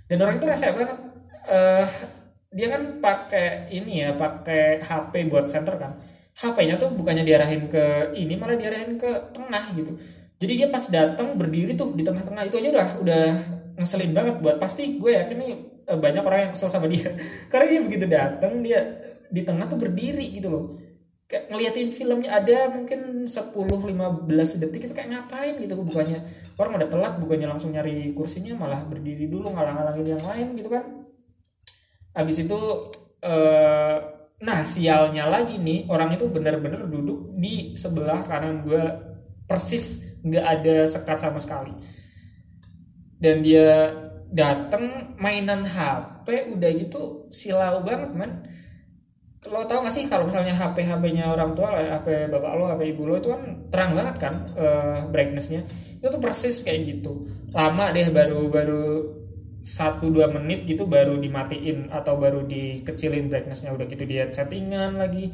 dan 0.05 0.17
orang 0.21 0.35
itu 0.37 0.45
rese 0.45 0.69
banget. 0.69 0.97
Uh, 1.45 1.85
dia 2.55 2.67
kan 2.71 2.81
pakai 3.03 3.69
ini 3.73 4.05
ya 4.05 4.15
pakai 4.15 4.81
HP 4.81 5.27
buat 5.27 5.49
center 5.49 5.75
kan. 5.75 5.97
HP-nya 6.35 6.75
tuh 6.75 6.91
bukannya 6.91 7.23
diarahin 7.23 7.71
ke 7.71 8.15
ini 8.15 8.35
malah 8.35 8.59
diarahin 8.59 8.99
ke 8.99 9.33
tengah 9.33 9.71
gitu. 9.75 9.97
Jadi 10.35 10.53
dia 10.63 10.67
pas 10.67 10.83
datang 10.91 11.39
berdiri 11.39 11.79
tuh 11.79 11.95
di 11.95 12.03
tengah-tengah 12.03 12.43
itu 12.47 12.59
aja 12.59 12.69
udah 12.75 12.87
udah 13.01 13.23
ngeselin 13.79 14.11
banget 14.11 14.35
buat 14.43 14.59
pasti 14.59 14.99
gue 14.99 15.11
yakin 15.15 15.37
nih 15.39 15.53
banyak 15.85 16.23
orang 16.25 16.39
yang 16.49 16.51
kesel 16.57 16.69
sama 16.69 16.89
dia. 16.89 17.13
Karena 17.53 17.65
dia 17.69 17.81
begitu 17.85 18.05
datang 18.09 18.65
dia 18.65 18.81
di 19.29 19.41
tengah 19.45 19.69
tuh 19.69 19.77
berdiri 19.77 20.33
gitu 20.33 20.49
loh. 20.49 20.65
Kayak 21.25 21.49
ngeliatin 21.49 21.89
filmnya 21.89 22.37
ada 22.37 22.69
mungkin 22.69 23.25
10-15 23.25 24.61
detik 24.61 24.85
itu 24.85 24.93
kayak 24.93 25.09
ngapain 25.09 25.57
gitu 25.57 25.73
bukannya 25.73 26.21
orang 26.61 26.77
udah 26.77 26.85
telat 26.85 27.13
bukannya 27.17 27.49
langsung 27.49 27.73
nyari 27.73 28.13
kursinya 28.13 28.53
malah 28.53 28.85
berdiri 28.85 29.25
dulu 29.25 29.49
ngalang-ngalangin 29.49 30.05
yang 30.05 30.21
lain 30.21 30.47
gitu 30.53 30.69
kan. 30.69 30.85
Habis 32.13 32.45
itu 32.45 32.59
eh, 33.25 33.97
nah 34.35 34.61
sialnya 34.61 35.25
lagi 35.25 35.57
nih 35.57 35.89
orang 35.89 36.13
itu 36.13 36.29
bener-bener 36.29 36.85
duduk 36.85 37.33
di 37.33 37.73
sebelah 37.73 38.21
kanan 38.21 38.61
gue 38.61 38.85
persis 39.49 40.05
nggak 40.21 40.45
ada 40.45 40.75
sekat 40.85 41.17
sama 41.25 41.41
sekali. 41.41 41.73
Dan 43.17 43.41
dia 43.41 44.04
dateng 44.33 45.15
mainan 45.21 45.65
HP 45.65 46.53
udah 46.53 46.71
gitu 46.75 47.29
silau 47.29 47.85
banget 47.85 48.11
man 48.13 48.45
lo 49.45 49.61
tau 49.69 49.85
gak 49.85 49.93
sih 49.93 50.09
kalau 50.09 50.25
misalnya 50.25 50.57
HP 50.57 50.85
HP-nya 50.85 51.29
orang 51.29 51.53
tua 51.53 51.77
HP 51.77 52.33
bapak 52.33 52.51
lo 52.57 52.65
HP 52.73 52.81
ibu 52.97 53.01
lo 53.05 53.15
itu 53.21 53.29
kan 53.29 53.41
terang 53.69 53.91
banget 53.93 54.15
kan 54.17 54.33
uh, 54.57 55.05
brightnessnya. 55.09 55.61
Itu 56.01 56.17
tuh 56.17 56.21
persis 56.21 56.65
kayak 56.65 56.81
gitu. 56.97 57.29
Lama 57.53 57.93
deh 57.93 58.09
baru 58.09 58.49
baru 58.49 58.85
satu 59.65 60.13
dua 60.13 60.29
menit 60.29 60.65
gitu 60.69 60.85
baru 60.85 61.17
dimatiin 61.17 61.89
atau 61.89 62.17
baru 62.17 62.45
dikecilin 62.45 63.29
brightnessnya. 63.29 63.73
Udah 63.73 63.85
gitu 63.85 64.03
dia 64.05 64.29
chattingan 64.33 64.97
lagi. 64.97 65.29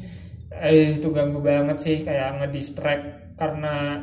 Eh 0.52 1.00
itu 1.00 1.08
ganggu 1.08 1.40
banget 1.40 1.80
sih 1.80 1.96
kayak 2.04 2.44
ngedistract 2.44 3.36
karena 3.40 3.96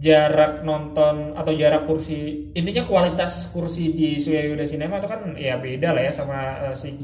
jarak 0.00 0.64
nonton 0.64 1.36
atau 1.36 1.52
jarak 1.52 1.84
kursi 1.84 2.48
intinya 2.56 2.88
kualitas 2.88 3.52
kursi 3.52 3.92
di 3.92 4.16
Suya 4.16 4.48
Yuda 4.48 4.64
Cinema 4.64 4.96
itu 4.96 5.04
kan 5.04 5.36
ya 5.36 5.60
beda 5.60 5.92
lah 5.92 6.02
ya 6.08 6.12
sama 6.12 6.72
uh, 6.72 6.74
si 6.74 6.96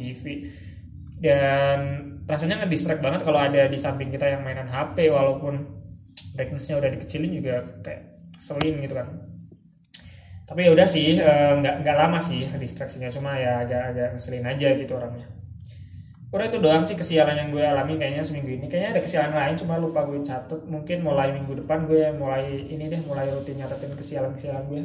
dan 1.20 1.78
rasanya 2.24 2.64
ngedistract 2.64 3.04
banget 3.04 3.20
kalau 3.20 3.36
ada 3.36 3.68
di 3.68 3.76
samping 3.76 4.08
kita 4.08 4.32
yang 4.32 4.40
mainan 4.40 4.68
HP 4.68 5.12
walaupun 5.12 5.68
brightnessnya 6.32 6.80
udah 6.80 6.90
dikecilin 6.96 7.32
juga 7.36 7.64
kayak 7.84 8.02
selin 8.40 8.84
gitu 8.84 8.94
kan. 8.96 9.08
Tapi 10.46 10.68
ya 10.68 10.70
udah 10.72 10.86
sih 10.86 11.18
eh, 11.18 11.52
nggak 11.58 11.74
uh, 11.74 11.80
nggak 11.82 11.96
lama 11.96 12.18
sih 12.22 12.46
distraksinya 12.46 13.10
cuma 13.10 13.34
ya 13.34 13.66
agak 13.66 13.82
agak 13.92 14.08
ngeselin 14.14 14.46
aja 14.46 14.68
gitu 14.78 14.92
orangnya 14.94 15.26
udah 16.36 16.52
itu 16.52 16.60
doang 16.60 16.84
sih 16.84 16.92
kesialan 16.92 17.34
yang 17.34 17.48
gue 17.48 17.64
alami 17.64 17.96
kayaknya 17.96 18.20
seminggu 18.20 18.52
ini. 18.52 18.68
Kayaknya 18.68 18.90
ada 18.94 19.00
kesialan 19.00 19.32
lain 19.32 19.54
cuma 19.56 19.80
lupa 19.80 20.04
gue 20.04 20.20
catet 20.20 20.60
mungkin 20.68 21.00
mulai 21.00 21.32
minggu 21.32 21.64
depan 21.64 21.88
gue 21.88 22.12
mulai 22.12 22.68
ini 22.68 22.92
deh 22.92 23.00
mulai 23.08 23.24
rutin 23.32 23.56
nyatetin 23.56 23.96
kesialan-kesialan 23.96 24.64
gue. 24.68 24.82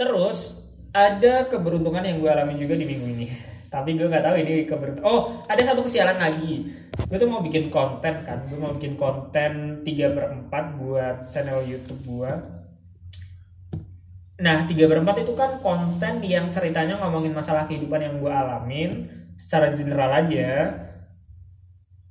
Terus 0.00 0.56
ada 0.90 1.46
keberuntungan 1.46 2.02
yang 2.02 2.18
gue 2.24 2.30
alami 2.32 2.56
juga 2.56 2.74
di 2.80 2.88
minggu 2.88 3.06
ini. 3.12 3.26
Tapi 3.74 3.94
gue 3.94 4.08
nggak 4.08 4.24
tahu 4.24 4.36
ini 4.40 4.52
keberuntungan. 4.64 5.06
Oh 5.06 5.44
ada 5.44 5.60
satu 5.60 5.84
kesialan 5.84 6.16
lagi. 6.16 6.66
Gue 6.96 7.16
tuh 7.20 7.28
mau 7.28 7.44
bikin 7.44 7.68
konten 7.68 8.24
kan. 8.24 8.48
Gue 8.48 8.56
mau 8.56 8.72
bikin 8.72 8.96
konten 8.96 9.84
3 9.84 10.16
per 10.16 10.24
4 10.48 10.80
buat 10.80 11.16
channel 11.28 11.60
YouTube 11.68 12.00
gue. 12.08 12.32
Nah, 14.40 14.64
3 14.64 14.72
per 14.72 14.98
4 15.04 15.20
itu 15.20 15.32
kan 15.36 15.60
konten 15.60 16.24
yang 16.24 16.48
ceritanya 16.48 16.96
ngomongin 16.96 17.36
masalah 17.36 17.68
kehidupan 17.68 18.00
yang 18.00 18.16
gue 18.16 18.32
alamin 18.32 19.19
secara 19.40 19.72
general 19.72 20.12
aja. 20.12 20.68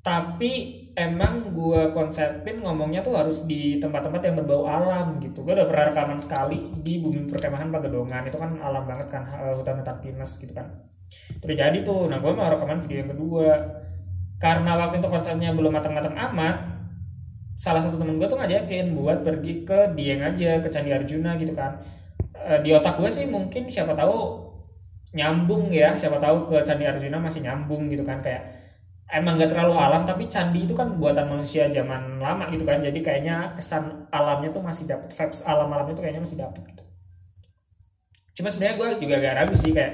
Tapi 0.02 0.52
emang 0.98 1.54
gue 1.54 1.94
konsepin 1.94 2.66
ngomongnya 2.66 3.06
tuh 3.06 3.14
harus 3.14 3.46
di 3.46 3.78
tempat-tempat 3.78 4.22
yang 4.26 4.36
berbau 4.42 4.66
alam 4.66 5.22
gitu. 5.22 5.46
Gue 5.46 5.54
udah 5.54 5.70
pernah 5.70 5.94
rekaman 5.94 6.18
sekali 6.18 6.58
di 6.82 6.98
bumi 6.98 7.30
perkemahan 7.30 7.70
Pagedongan 7.70 8.26
itu 8.26 8.38
kan 8.42 8.58
alam 8.58 8.90
banget 8.90 9.08
kan 9.14 9.30
eh, 9.30 9.54
hutan 9.54 9.86
hutan 9.86 10.02
pinus 10.02 10.42
gitu 10.42 10.58
kan. 10.58 10.66
Udah 11.46 11.56
jadi 11.56 11.78
tuh. 11.86 12.10
Nah 12.10 12.18
gue 12.18 12.32
mau 12.34 12.50
rekaman 12.50 12.82
video 12.82 13.06
yang 13.06 13.12
kedua. 13.14 13.54
Karena 14.40 14.80
waktu 14.80 15.04
itu 15.04 15.08
konsepnya 15.12 15.52
belum 15.54 15.76
matang-matang 15.76 16.16
amat 16.32 16.80
salah 17.60 17.84
satu 17.84 18.00
temen 18.00 18.16
gue 18.16 18.24
tuh 18.24 18.40
ngajakin 18.40 18.96
buat 18.96 19.20
pergi 19.28 19.68
ke 19.68 19.92
Dieng 19.92 20.24
aja 20.24 20.64
ke 20.64 20.72
Candi 20.72 20.96
Arjuna 20.96 21.36
gitu 21.36 21.52
kan. 21.52 21.84
E, 22.32 22.64
di 22.64 22.72
otak 22.72 22.96
gue 22.96 23.12
sih 23.12 23.28
mungkin 23.28 23.68
siapa 23.68 23.92
tahu 24.00 24.49
nyambung 25.16 25.74
ya 25.74 25.98
siapa 25.98 26.22
tahu 26.22 26.46
ke 26.46 26.62
Candi 26.62 26.86
Arjuna 26.86 27.18
masih 27.18 27.42
nyambung 27.42 27.90
gitu 27.90 28.06
kan 28.06 28.22
kayak 28.22 28.60
emang 29.10 29.42
gak 29.42 29.50
terlalu 29.50 29.74
alam 29.74 30.06
tapi 30.06 30.30
candi 30.30 30.70
itu 30.70 30.78
kan 30.78 30.94
buatan 31.02 31.26
manusia 31.26 31.66
zaman 31.74 32.22
lama 32.22 32.46
gitu 32.54 32.62
kan 32.62 32.78
jadi 32.78 33.00
kayaknya 33.02 33.58
kesan 33.58 34.06
alamnya 34.14 34.54
tuh 34.54 34.62
masih 34.62 34.86
dapet 34.86 35.10
vibes 35.10 35.42
alam 35.50 35.74
alamnya 35.74 35.98
tuh 35.98 36.04
kayaknya 36.06 36.22
masih 36.22 36.38
dapet 36.38 36.62
gitu. 36.70 36.84
Cuma 38.38 38.48
sebenarnya 38.54 38.76
gue 38.78 38.90
juga 39.04 39.16
gak 39.20 39.36
ragu 39.36 39.56
sih 39.58 39.72
kayak 39.74 39.94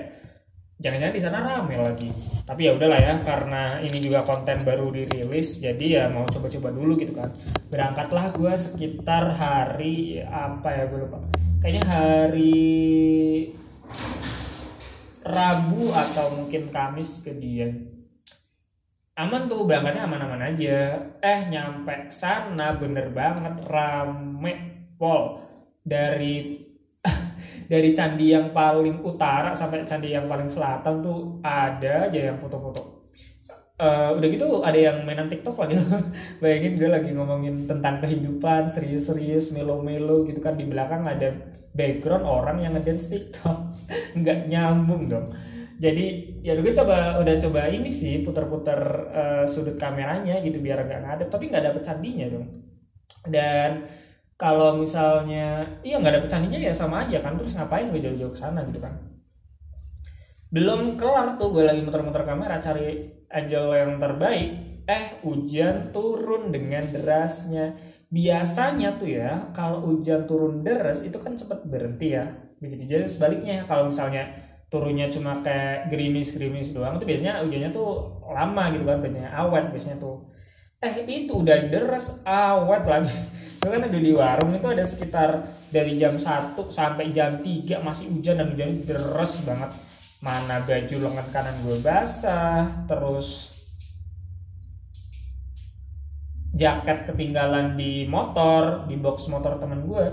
jangan-jangan 0.83 1.15
di 1.15 1.23
sana 1.23 1.37
rame 1.39 1.75
lagi. 1.79 2.09
Tapi 2.45 2.61
ya 2.67 2.71
udahlah 2.75 2.99
ya 2.99 3.15
karena 3.23 3.79
ini 3.81 3.97
juga 4.03 4.19
konten 4.21 4.61
baru 4.67 4.91
dirilis 4.91 5.63
jadi 5.63 5.85
ya 5.87 6.03
mau 6.11 6.27
coba-coba 6.27 6.69
dulu 6.75 6.93
gitu 6.99 7.15
kan. 7.15 7.31
Berangkatlah 7.71 8.35
gue 8.35 8.53
sekitar 8.53 9.31
hari 9.31 10.19
apa 10.27 10.75
ya 10.75 10.83
gue 10.91 10.99
lupa. 11.07 11.23
Kayaknya 11.63 11.83
hari 11.87 12.53
Rabu 15.25 15.89
atau 15.89 16.37
mungkin 16.37 16.69
Kamis 16.69 17.25
ke 17.25 17.33
dia. 17.33 17.67
Aman 19.17 19.49
tuh 19.49 19.65
berangkatnya 19.65 20.05
aman-aman 20.05 20.53
aja. 20.53 21.01
Eh 21.17 21.39
nyampe 21.49 22.13
sana 22.13 22.77
bener 22.77 23.09
banget 23.09 23.57
rame 23.65 24.53
pol 24.95 25.41
dari 25.81 26.61
dari 27.71 27.89
candi 27.91 28.37
yang 28.37 28.53
paling 28.53 29.01
utara 29.01 29.51
sampai 29.57 29.81
candi 29.83 30.13
yang 30.13 30.29
paling 30.29 30.47
selatan 30.47 31.01
tuh 31.01 31.41
ada 31.41 32.07
aja 32.07 32.31
yang 32.31 32.37
foto-foto 32.37 32.94
uh, 33.79 34.15
udah 34.15 34.27
gitu 34.31 34.63
ada 34.63 34.79
yang 34.79 34.97
mainan 35.03 35.27
TikTok 35.27 35.55
lagi. 35.59 35.79
Bayangin 36.41 36.79
gue 36.79 36.89
lagi 36.89 37.09
ngomongin 37.11 37.67
tentang 37.67 37.99
kehidupan 37.99 38.67
serius-serius 38.67 39.51
melo-melo 39.51 40.23
gitu 40.27 40.39
kan. 40.39 40.55
Di 40.55 40.65
belakang 40.67 41.03
ada 41.07 41.35
background 41.75 42.25
orang 42.25 42.57
yang 42.63 42.73
ngedance 42.75 43.11
TikTok. 43.11 43.57
Nggak 44.19 44.39
nyambung 44.47 45.11
dong. 45.11 45.27
Jadi 45.75 46.39
ya 46.39 46.55
gue 46.55 46.71
coba 46.71 47.19
udah 47.19 47.35
coba 47.35 47.67
ini 47.67 47.91
sih 47.91 48.23
putar-putar 48.23 48.79
uh, 49.11 49.43
sudut 49.43 49.75
kameranya 49.75 50.39
gitu 50.39 50.63
biar 50.63 50.87
nggak 50.87 51.01
ngadep. 51.03 51.27
Tapi 51.27 51.51
nggak 51.51 51.65
dapet 51.71 51.81
candinya 51.83 52.27
dong. 52.31 52.47
Dan 53.27 53.83
kalau 54.39 54.79
misalnya 54.79 55.67
iya 55.83 55.99
nggak 55.99 56.23
dapet 56.23 56.29
candinya 56.31 56.59
ya 56.63 56.71
sama 56.71 57.03
aja 57.03 57.19
kan. 57.19 57.35
Terus 57.35 57.59
ngapain 57.59 57.91
gue 57.91 57.99
jauh-jauh 57.99 58.31
ke 58.31 58.39
sana 58.39 58.63
gitu 58.71 58.79
kan? 58.79 58.95
Belum 60.47 60.95
kelar 60.95 61.35
tuh 61.35 61.51
gue 61.51 61.67
lagi 61.67 61.83
muter-muter 61.83 62.23
kamera 62.23 62.55
cari 62.63 63.14
angel 63.29 63.73
yang 63.73 63.91
terbaik 63.97 64.75
eh 64.85 65.17
hujan 65.25 65.89
turun 65.89 66.53
dengan 66.53 66.85
derasnya. 66.85 67.73
Biasanya 68.05 69.01
tuh 69.01 69.09
ya 69.09 69.49
kalau 69.51 69.81
hujan 69.81 70.29
turun 70.29 70.61
deras 70.61 71.01
itu 71.01 71.17
kan 71.17 71.33
cepet 71.33 71.65
berhenti 71.65 72.13
ya. 72.13 72.29
Begitu 72.61 72.85
jadi 72.85 73.05
sebaliknya 73.09 73.65
kalau 73.65 73.89
misalnya 73.89 74.29
turunnya 74.69 75.09
cuma 75.09 75.41
kayak 75.41 75.89
gerimis 75.89 76.33
gerimis 76.33 76.73
doang 76.73 76.97
itu 76.97 77.05
biasanya 77.05 77.41
hujannya 77.41 77.69
tuh 77.73 78.21
lama 78.29 78.63
gitu 78.73 78.83
kan 78.85 78.97
biasanya 79.01 79.29
awet 79.33 79.65
biasanya 79.73 79.97
tuh. 79.97 80.15
Eh 80.85 81.01
itu 81.09 81.33
udah 81.33 81.57
deras 81.67 82.21
awet 82.23 82.85
lagi. 82.85 83.15
Itu 83.65 83.73
kan 83.73 83.81
ada 83.81 83.97
di 83.97 84.13
warung 84.13 84.53
itu 84.53 84.67
ada 84.69 84.85
sekitar 84.85 85.41
dari 85.73 85.97
jam 85.97 86.21
1 86.21 86.53
sampai 86.69 87.09
jam 87.09 87.41
3 87.41 87.81
masih 87.81 88.13
hujan 88.13 88.37
dan 88.37 88.53
hujannya 88.53 88.85
deras 88.85 89.41
banget 89.41 89.73
mana 90.25 90.65
baju 90.65 90.95
lengan 91.05 91.27
kanan 91.29 91.53
gue 91.61 91.77
basah 91.85 92.65
terus 92.89 93.53
jaket 96.57 97.05
ketinggalan 97.05 97.77
di 97.77 98.09
motor 98.09 98.89
di 98.89 98.97
box 98.97 99.29
motor 99.29 99.61
temen 99.61 99.85
gue 99.85 100.05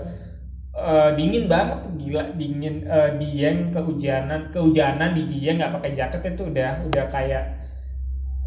uh, 0.77 1.09
dingin 1.17 1.49
banget 1.49 1.81
gila 1.97 2.29
dingin 2.37 2.85
uh, 2.85 3.17
dieng 3.17 3.73
kehujanan 3.73 4.53
kehujanan 4.53 5.17
di 5.17 5.25
dieng 5.25 5.57
nggak 5.57 5.81
pakai 5.81 5.97
jaket 5.97 6.37
itu 6.37 6.45
udah 6.45 6.85
udah 6.85 7.05
kayak 7.09 7.65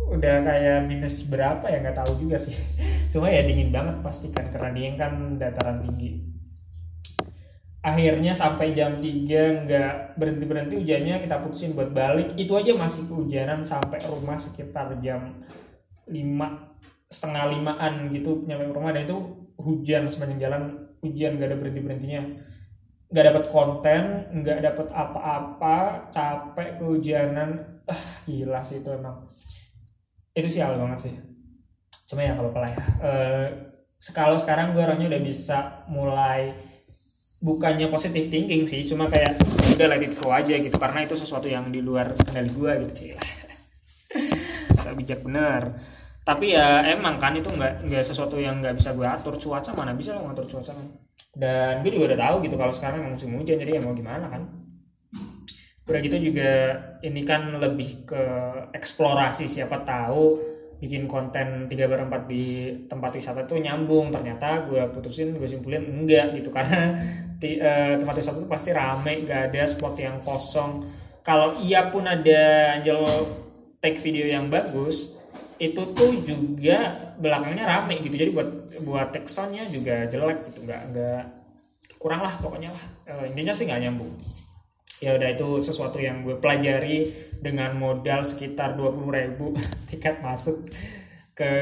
udah 0.06 0.46
kayak 0.46 0.86
minus 0.86 1.26
berapa 1.26 1.66
ya 1.66 1.82
nggak 1.82 1.98
tahu 1.98 2.14
juga 2.14 2.38
sih. 2.38 2.54
Cuma 3.10 3.26
ya 3.26 3.42
dingin 3.42 3.74
banget 3.74 4.06
pasti 4.06 4.30
kan 4.30 4.46
karena 4.54 4.70
dieng 4.70 4.94
kan 4.94 5.34
dataran 5.34 5.82
tinggi 5.82 6.35
akhirnya 7.86 8.34
sampai 8.34 8.74
jam 8.74 8.98
3 8.98 9.62
nggak 9.62 10.18
berhenti 10.18 10.44
berhenti 10.44 10.74
hujannya 10.82 11.22
kita 11.22 11.38
putusin 11.38 11.78
buat 11.78 11.94
balik. 11.94 12.34
Itu 12.34 12.58
aja 12.58 12.74
masih 12.74 13.06
kehujanan 13.06 13.62
sampai 13.62 14.02
rumah 14.10 14.34
sekitar 14.34 14.98
jam 14.98 15.46
5 16.10 16.10
setengah 17.06 17.44
limaan 17.54 18.10
gitu 18.10 18.42
nyampe 18.42 18.74
rumah. 18.74 18.90
Dan 18.90 19.06
itu 19.06 19.18
hujan 19.62 20.10
sepanjang 20.10 20.42
jalan 20.42 20.62
hujan 20.98 21.38
nggak 21.38 21.48
ada 21.54 21.58
berhenti 21.62 21.80
berhentinya 21.80 22.22
nggak 23.06 23.26
dapat 23.30 23.44
konten 23.54 24.02
nggak 24.42 24.58
dapat 24.66 24.88
apa-apa 24.90 26.10
capek 26.10 26.82
kehujanan. 26.82 27.78
Ah 27.86 28.02
gila 28.26 28.66
sih 28.66 28.82
itu 28.82 28.90
emang. 28.90 29.30
Itu 30.34 30.50
sial 30.50 30.74
banget 30.74 31.06
sih. 31.06 31.14
Cuma 32.10 32.26
ya 32.26 32.34
kalau 32.34 32.50
apa 32.50 32.66
ya. 32.66 32.78
Uh, 32.98 33.46
kalau 34.10 34.34
sekarang 34.34 34.74
gue 34.74 34.82
orangnya 34.82 35.14
udah 35.14 35.22
bisa 35.22 35.86
mulai 35.86 36.50
bukannya 37.42 37.86
positive 37.92 38.32
thinking 38.32 38.64
sih 38.64 38.82
cuma 38.88 39.06
kayak 39.06 39.36
udah 39.76 39.86
let 39.92 40.02
it 40.02 40.12
flow 40.16 40.32
aja 40.32 40.56
gitu. 40.56 40.76
Karena 40.76 41.04
itu 41.04 41.14
sesuatu 41.14 41.46
yang 41.46 41.68
di 41.68 41.84
luar 41.84 42.16
kendali 42.16 42.50
gue 42.50 42.72
gitu 42.86 42.92
sih 42.94 43.08
saya 44.82 44.94
bijak 44.96 45.24
bener. 45.24 45.76
Tapi 46.26 46.58
ya 46.58 46.82
emang 46.90 47.22
kan 47.22 47.36
itu 47.38 47.52
nggak 47.52 47.86
nggak 47.86 48.02
sesuatu 48.02 48.40
yang 48.40 48.58
nggak 48.58 48.76
bisa 48.78 48.96
gue 48.96 49.06
atur. 49.06 49.36
Cuaca 49.38 49.70
mana 49.76 49.92
bisa 49.94 50.16
lo 50.16 50.26
ngatur 50.26 50.48
cuaca 50.48 50.72
kan 50.74 50.86
dan 51.36 51.84
gue 51.84 51.92
juga 51.92 52.16
udah 52.16 52.20
tahu 52.24 52.36
gitu 52.48 52.56
kalau 52.56 52.72
sekarang 52.72 53.04
emang 53.04 53.12
musim 53.20 53.36
hujan 53.36 53.60
jadi 53.60 53.76
ya 53.76 53.80
mau 53.84 53.92
gimana 53.92 54.26
kan. 54.32 54.42
Udah 55.86 56.00
gitu 56.02 56.16
juga 56.18 56.50
ini 57.04 57.22
kan 57.22 57.60
lebih 57.60 58.08
ke 58.08 58.22
eksplorasi 58.72 59.44
siapa 59.44 59.84
tahu 59.84 60.55
bikin 60.76 61.08
konten 61.08 61.66
tiga 61.66 61.88
berempat 61.88 62.28
di 62.28 62.72
tempat 62.86 63.16
wisata 63.16 63.48
tuh 63.48 63.60
nyambung. 63.60 64.12
Ternyata 64.12 64.66
gue 64.68 64.82
putusin 64.92 65.36
gue 65.36 65.48
simpulin 65.48 65.82
enggak 65.82 66.36
gitu 66.36 66.52
karena 66.56 66.96
di, 67.36 67.60
uh, 67.60 67.96
tempat 68.00 68.14
wisata 68.16 68.36
tuh 68.42 68.50
pasti 68.50 68.70
rame 68.72 69.24
gak 69.24 69.52
ada 69.52 69.62
spot 69.64 69.94
yang 69.96 70.16
kosong. 70.20 70.84
Kalau 71.26 71.58
iya 71.58 71.90
pun 71.90 72.06
ada 72.06 72.74
Angel 72.78 73.02
take 73.82 73.98
video 73.98 74.30
yang 74.30 74.46
bagus 74.46 75.12
itu 75.56 75.80
tuh 75.96 76.12
juga 76.22 77.12
belakangnya 77.16 77.64
rame 77.64 77.98
gitu. 78.04 78.14
Jadi 78.14 78.30
buat 78.36 78.48
buat 78.84 79.08
teksonnya 79.10 79.66
juga 79.72 80.06
jelek 80.06 80.38
gitu. 80.52 80.68
Nggak 80.68 80.82
nggak 80.92 81.22
kurang 81.96 82.22
lah 82.22 82.34
pokoknya 82.38 82.70
lah. 82.70 82.84
Uh, 83.06 83.24
intinya 83.32 83.56
sih 83.56 83.64
nggak 83.66 83.82
nyambung 83.88 84.14
ya 84.96 85.12
udah 85.12 85.28
itu 85.36 85.48
sesuatu 85.60 86.00
yang 86.00 86.24
gue 86.24 86.40
pelajari 86.40 87.04
dengan 87.36 87.76
modal 87.76 88.24
sekitar 88.24 88.80
20 88.80 89.12
ribu 89.12 89.52
tiket 89.88 90.24
masuk 90.24 90.64
ke 91.36 91.52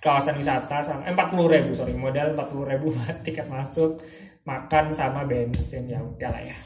kawasan 0.00 0.38
wisata 0.38 0.80
sama 0.80 1.04
eh, 1.10 1.14
40 1.14 1.54
ribu 1.54 1.70
sorry 1.74 1.92
modal 1.98 2.32
40 2.32 2.70
ribu 2.70 2.94
tiket 3.26 3.50
masuk 3.50 3.98
makan 4.46 4.94
sama 4.94 5.28
bensin 5.28 5.90
ya 5.90 6.00
udah 6.00 6.30
lah 6.32 6.42
ya. 6.42 6.56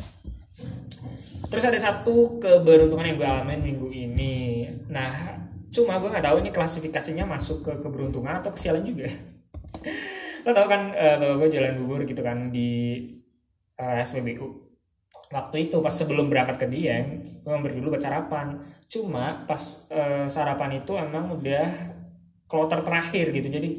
Terus 1.50 1.64
ada 1.66 1.78
satu 1.78 2.38
keberuntungan 2.38 3.04
yang 3.04 3.16
gue 3.18 3.28
alamin 3.28 3.60
minggu 3.60 3.88
ini. 3.90 4.70
Nah 4.88 5.42
cuma 5.74 5.98
gue 5.98 6.06
nggak 6.06 6.24
tahu 6.24 6.36
ini 6.40 6.50
klasifikasinya 6.54 7.26
masuk 7.26 7.66
ke 7.66 7.72
keberuntungan 7.82 8.38
atau 8.38 8.54
kesialan 8.54 8.86
juga. 8.86 9.10
Lo 10.46 10.54
tau 10.54 10.70
kan 10.70 10.94
uh, 10.94 11.16
bahwa 11.18 11.34
gue 11.44 11.48
jalan 11.50 11.82
bubur 11.82 12.06
gitu 12.06 12.22
kan 12.22 12.54
di 12.54 13.00
uh, 13.80 13.98
eh, 13.98 14.06
SPBU 14.06 14.63
waktu 15.32 15.70
itu 15.70 15.80
pas 15.80 15.94
sebelum 15.94 16.28
berangkat 16.28 16.60
ke 16.60 16.66
Dieng 16.68 17.24
gue 17.40 17.50
mampir 17.50 17.72
dulu 17.76 17.96
buat 17.96 18.02
sarapan. 18.02 18.60
Cuma 18.90 19.46
pas 19.48 19.60
e, 19.88 20.28
sarapan 20.28 20.82
itu 20.84 20.92
emang 20.98 21.32
udah 21.38 21.66
kloter 22.44 22.84
terakhir 22.84 23.32
gitu. 23.32 23.48
Jadi 23.48 23.70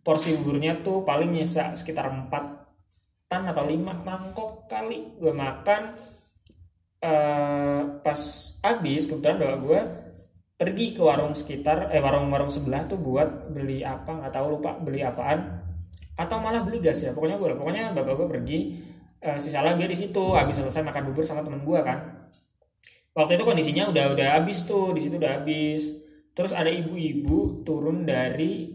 porsi 0.00 0.36
buburnya 0.36 0.80
tuh 0.80 1.04
paling 1.04 1.32
nyisa 1.32 1.72
sekitar 1.76 2.08
4 2.08 3.28
tan 3.28 3.42
atau 3.48 3.64
5 3.64 3.80
mangkok 3.80 4.70
kali 4.70 5.18
gue 5.20 5.32
makan. 5.34 5.82
E, 7.04 7.12
pas 8.00 8.20
habis 8.64 9.04
kebetulan 9.04 9.36
bawa 9.36 9.56
gue 9.60 9.80
pergi 10.54 10.94
ke 10.94 11.02
warung 11.02 11.34
sekitar 11.34 11.90
eh 11.90 11.98
warung-warung 11.98 12.48
sebelah 12.48 12.86
tuh 12.86 13.02
buat 13.02 13.50
beli 13.50 13.82
apa 13.82 14.22
nggak 14.22 14.32
tahu 14.32 14.46
lupa 14.56 14.78
beli 14.80 15.04
apaan. 15.04 15.60
Atau 16.14 16.38
malah 16.38 16.62
beli 16.62 16.78
gas 16.78 17.02
ya 17.02 17.10
pokoknya 17.10 17.42
gue 17.42 17.58
pokoknya 17.58 17.90
bapak 17.90 18.14
gue 18.14 18.28
pergi 18.30 18.60
uh, 19.24 19.38
si 19.40 19.48
Salah 19.48 19.72
dia 19.74 19.88
di 19.88 19.96
situ. 19.96 20.36
Habis 20.36 20.60
selesai 20.60 20.84
makan 20.84 21.10
bubur 21.10 21.24
sama 21.24 21.40
temen 21.40 21.64
gue 21.64 21.80
kan. 21.80 22.28
Waktu 23.16 23.40
itu 23.40 23.44
kondisinya 23.48 23.88
udah 23.88 24.04
udah 24.12 24.28
habis 24.38 24.68
tuh 24.68 24.92
di 24.92 25.00
situ 25.00 25.16
udah 25.16 25.40
habis. 25.40 25.88
Terus 26.36 26.52
ada 26.52 26.68
ibu-ibu 26.68 27.64
turun 27.64 28.04
dari 28.04 28.74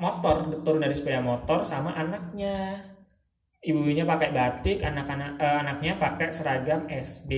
motor 0.00 0.50
turun 0.64 0.80
dari 0.82 0.94
sepeda 0.96 1.20
motor 1.20 1.62
sama 1.68 1.92
anaknya. 1.92 2.88
Ibunya 3.62 4.02
pakai 4.02 4.34
batik 4.34 4.82
anak-anak 4.82 5.38
uh, 5.38 5.56
anaknya 5.62 5.94
pakai 6.00 6.34
seragam 6.34 6.90
SD 6.90 7.32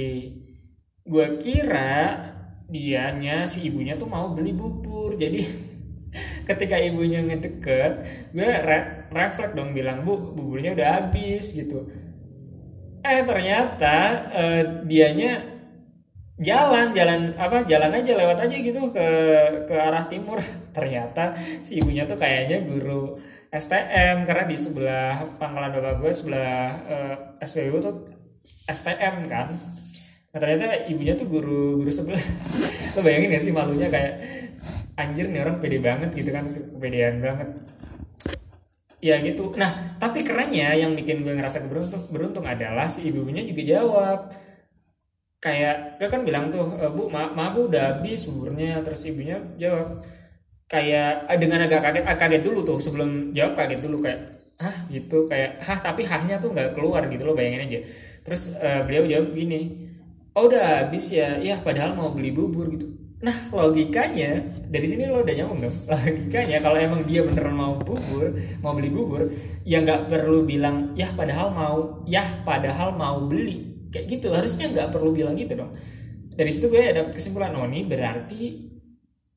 gue 1.05 1.27
kira 1.37 2.33
dianya 2.65 3.45
si 3.45 3.69
ibunya 3.69 3.93
tuh 3.95 4.09
mau 4.09 4.33
beli 4.33 4.57
bubur. 4.57 5.21
Jadi 5.21 5.45
ketika 6.48 6.77
ibunya 6.79 7.20
ngedeket 7.24 7.92
gue 8.31 8.50
re 8.62 8.79
refleks 9.11 9.55
dong 9.55 9.72
bilang 9.72 10.03
bu 10.03 10.35
buburnya 10.35 10.74
udah 10.74 10.88
habis 11.00 11.55
gitu. 11.55 11.87
Eh 13.05 13.20
ternyata 13.22 13.96
uh, 14.33 14.62
dianya 14.88 15.55
jalan 16.35 16.90
jalan 16.90 17.31
apa 17.38 17.62
jalan 17.62 17.94
aja 17.94 18.12
lewat 18.18 18.38
aja 18.42 18.57
gitu 18.59 18.90
ke 18.90 19.09
ke 19.70 19.74
arah 19.74 20.05
timur. 20.11 20.42
Ternyata 20.77 21.38
si 21.62 21.79
ibunya 21.79 22.09
tuh 22.09 22.18
kayaknya 22.18 22.66
guru 22.66 23.18
STM 23.55 24.27
karena 24.27 24.44
di 24.50 24.57
sebelah 24.59 25.14
pangkalan 25.38 25.79
bapak 25.79 26.03
gue 26.03 26.11
sebelah 26.11 26.74
uh, 26.90 27.14
eh, 27.38 27.46
SPBU 27.46 27.79
tuh 27.79 27.94
STM 28.66 29.31
kan. 29.31 29.55
Nah 30.35 30.38
ternyata 30.42 30.90
ibunya 30.90 31.14
tuh 31.14 31.31
guru 31.31 31.79
guru 31.79 31.92
sebelah. 31.94 32.18
Lo 32.98 33.00
bayangin 33.07 33.31
gak 33.31 33.44
sih 33.46 33.55
malunya 33.55 33.87
kayak 33.87 34.14
anjir 34.95 35.27
nih 35.31 35.43
orang 35.43 35.59
pede 35.59 35.79
banget 35.83 36.11
gitu 36.15 36.31
kan 36.31 36.45
kepedean 36.47 37.19
banget. 37.19 37.49
Ya 39.05 39.21
gitu. 39.21 39.53
Nah 39.59 39.99
tapi 40.01 40.25
kerennya 40.25 40.73
yang 40.79 40.97
bikin 40.97 41.27
gue 41.27 41.35
ngerasa 41.37 41.67
beruntung 41.69 42.03
beruntung 42.09 42.47
adalah 42.47 42.89
si 42.89 43.11
ibunya 43.11 43.43
juga 43.45 43.63
jawab. 43.63 44.19
Kayak 45.43 46.01
gue 46.01 46.09
kan 46.09 46.25
bilang 46.25 46.49
tuh 46.49 46.73
e, 46.81 46.87
bu 46.89 47.13
ma, 47.13 47.29
ma 47.37 47.53
bu 47.53 47.69
udah 47.69 48.01
habis 48.01 48.25
buburnya 48.25 48.81
terus 48.81 49.05
ibunya 49.05 49.37
jawab 49.61 50.01
kayak 50.65 51.29
eh, 51.29 51.37
dengan 51.37 51.69
agak 51.69 51.85
kaget 51.85 52.05
ah, 52.09 52.17
kaget 52.17 52.43
dulu 52.43 52.65
tuh 52.65 52.79
sebelum 52.81 53.29
jawab 53.37 53.53
kaget 53.53 53.81
dulu 53.85 54.01
kayak 54.01 54.21
ah 54.57 54.73
gitu 54.89 55.29
kayak 55.29 55.61
hah 55.61 55.77
tapi 55.77 56.09
hahnya 56.09 56.41
tuh 56.41 56.55
nggak 56.57 56.73
keluar 56.73 57.05
gitu 57.13 57.29
loh 57.29 57.37
bayangin 57.37 57.69
aja. 57.69 57.81
Terus 58.25 58.57
uh, 58.57 58.81
beliau 58.89 59.05
jawab 59.05 59.37
gini 59.37 59.61
oh 60.35 60.51
udah 60.51 60.87
habis 60.87 61.13
ya 61.15 61.39
ya 61.39 61.63
padahal 61.63 61.95
mau 61.95 62.11
beli 62.11 62.35
bubur 62.35 62.67
gitu 62.75 63.04
Nah 63.25 63.37
logikanya 63.49 64.45
dari 64.69 64.85
sini 64.85 65.09
lo 65.09 65.25
udah 65.25 65.35
nyambung 65.35 65.65
dong. 65.65 65.77
Logikanya 65.93 66.61
kalau 66.61 66.77
emang 66.77 67.09
dia 67.09 67.25
beneran 67.25 67.57
mau 67.57 67.81
bubur, 67.81 68.37
mau 68.61 68.77
beli 68.77 68.93
bubur, 68.93 69.33
ya 69.65 69.81
nggak 69.81 70.13
perlu 70.13 70.45
bilang 70.45 70.93
ya 70.93 71.09
padahal 71.17 71.49
mau, 71.49 72.05
ya 72.05 72.21
padahal 72.45 72.93
mau 72.93 73.25
beli. 73.25 73.89
Kayak 73.89 74.21
gitu 74.21 74.29
harusnya 74.29 74.69
nggak 74.69 74.93
perlu 74.93 75.17
bilang 75.17 75.33
gitu 75.41 75.57
dong. 75.57 75.73
Dari 76.37 76.51
situ 76.53 76.69
gue 76.69 76.85
dapat 76.93 77.17
kesimpulan 77.17 77.57
oh 77.57 77.65
ini 77.65 77.87
berarti 77.89 78.75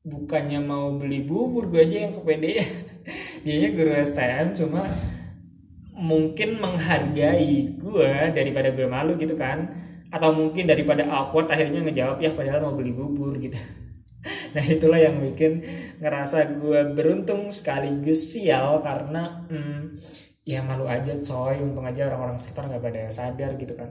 bukannya 0.04 0.60
mau 0.60 0.92
beli 0.96 1.24
bubur 1.24 1.68
gue 1.68 1.84
aja 1.84 2.08
yang 2.08 2.14
kepede 2.16 2.64
nya 3.44 3.68
guru 3.76 3.92
STM 3.92 4.56
cuma 4.56 4.88
mungkin 5.98 6.62
menghargai 6.62 7.76
gue 7.76 8.12
daripada 8.32 8.72
gue 8.72 8.86
malu 8.88 9.18
gitu 9.20 9.34
kan 9.34 9.68
atau 10.08 10.32
mungkin 10.32 10.64
daripada 10.64 11.04
awkward 11.04 11.52
akhirnya 11.52 11.84
ngejawab 11.84 12.18
ya 12.24 12.32
padahal 12.32 12.64
mau 12.64 12.74
beli 12.76 12.92
bubur 12.92 13.36
gitu. 13.36 13.58
Nah 14.28 14.64
itulah 14.66 14.98
yang 14.98 15.22
bikin 15.22 15.62
ngerasa 16.02 16.58
gue 16.58 16.90
beruntung 16.92 17.54
sekaligus 17.54 18.34
sial 18.34 18.82
karena 18.82 19.46
hmm, 19.46 19.94
ya 20.42 20.60
malu 20.66 20.90
aja 20.90 21.14
coy. 21.22 21.62
Untung 21.62 21.86
aja 21.86 22.10
orang-orang 22.10 22.36
sekitar 22.36 22.66
nggak 22.66 22.82
pada 22.82 23.02
sadar 23.14 23.54
gitu 23.56 23.78
kan. 23.78 23.88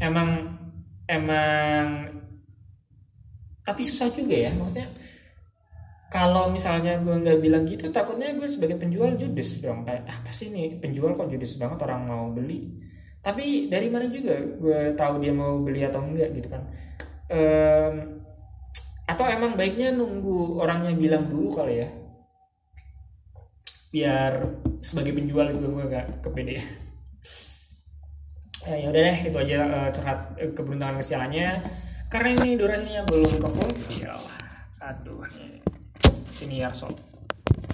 Emang 0.00 0.58
emang 1.06 2.08
tapi 3.62 3.84
susah 3.84 4.10
juga 4.10 4.48
ya. 4.48 4.50
Maksudnya 4.56 4.88
kalau 6.08 6.48
misalnya 6.48 6.98
gue 7.04 7.14
nggak 7.14 7.38
bilang 7.42 7.68
gitu 7.68 7.92
takutnya 7.92 8.32
gue 8.32 8.48
sebagai 8.48 8.80
penjual 8.80 9.12
judes 9.14 9.60
dong. 9.60 9.84
Kayak 9.84 10.08
apa 10.08 10.30
sih 10.32 10.50
nih 10.50 10.80
penjual 10.80 11.12
kok 11.12 11.28
judes 11.28 11.60
banget? 11.60 11.78
Orang 11.84 12.08
mau 12.08 12.32
beli 12.32 12.93
tapi 13.24 13.72
dari 13.72 13.88
mana 13.88 14.04
juga 14.12 14.36
gue 14.36 14.92
tahu 14.92 15.24
dia 15.24 15.32
mau 15.32 15.56
beli 15.64 15.80
atau 15.80 16.04
enggak 16.04 16.30
gitu 16.36 16.52
kan. 16.52 16.62
Um, 17.32 18.20
atau 19.08 19.24
emang 19.24 19.56
baiknya 19.56 19.96
nunggu 19.96 20.60
orangnya 20.60 20.92
bilang 20.92 21.32
dulu 21.32 21.56
kali 21.56 21.80
ya? 21.80 21.88
Biar 23.88 24.32
sebagai 24.84 25.16
penjual 25.16 25.48
juga 25.56 25.66
gue 25.72 25.84
gak 25.88 26.06
kepede. 26.20 26.60
Ya, 28.64 28.74
ya 28.80 28.86
udah 28.92 29.02
deh 29.08 29.18
itu 29.28 29.38
aja 29.40 29.58
uh, 29.64 29.88
curhat 29.88 30.20
uh, 30.36 30.52
keberuntungan 30.52 31.00
kesialannya. 31.00 31.64
Karena 32.12 32.28
ini 32.36 32.60
durasinya 32.60 33.02
belum 33.08 33.32
ke 33.40 33.48
full 33.48 33.72
aduh 34.84 35.24
sini 36.28 36.60
ya 36.60 36.68
sob 36.76 36.92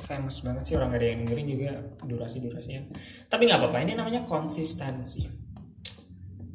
famous 0.07 0.47
banget 0.47 0.63
sih 0.63 0.75
orang 0.79 0.95
gak 0.95 1.03
ada 1.03 1.07
yang 1.11 1.19
dengerin 1.27 1.49
juga 1.51 1.71
durasi 2.07 2.37
durasinya 2.39 2.83
tapi 3.27 3.51
nggak 3.51 3.59
apa-apa 3.59 3.79
ini 3.83 3.93
namanya 3.99 4.23
konsistensi 4.23 5.27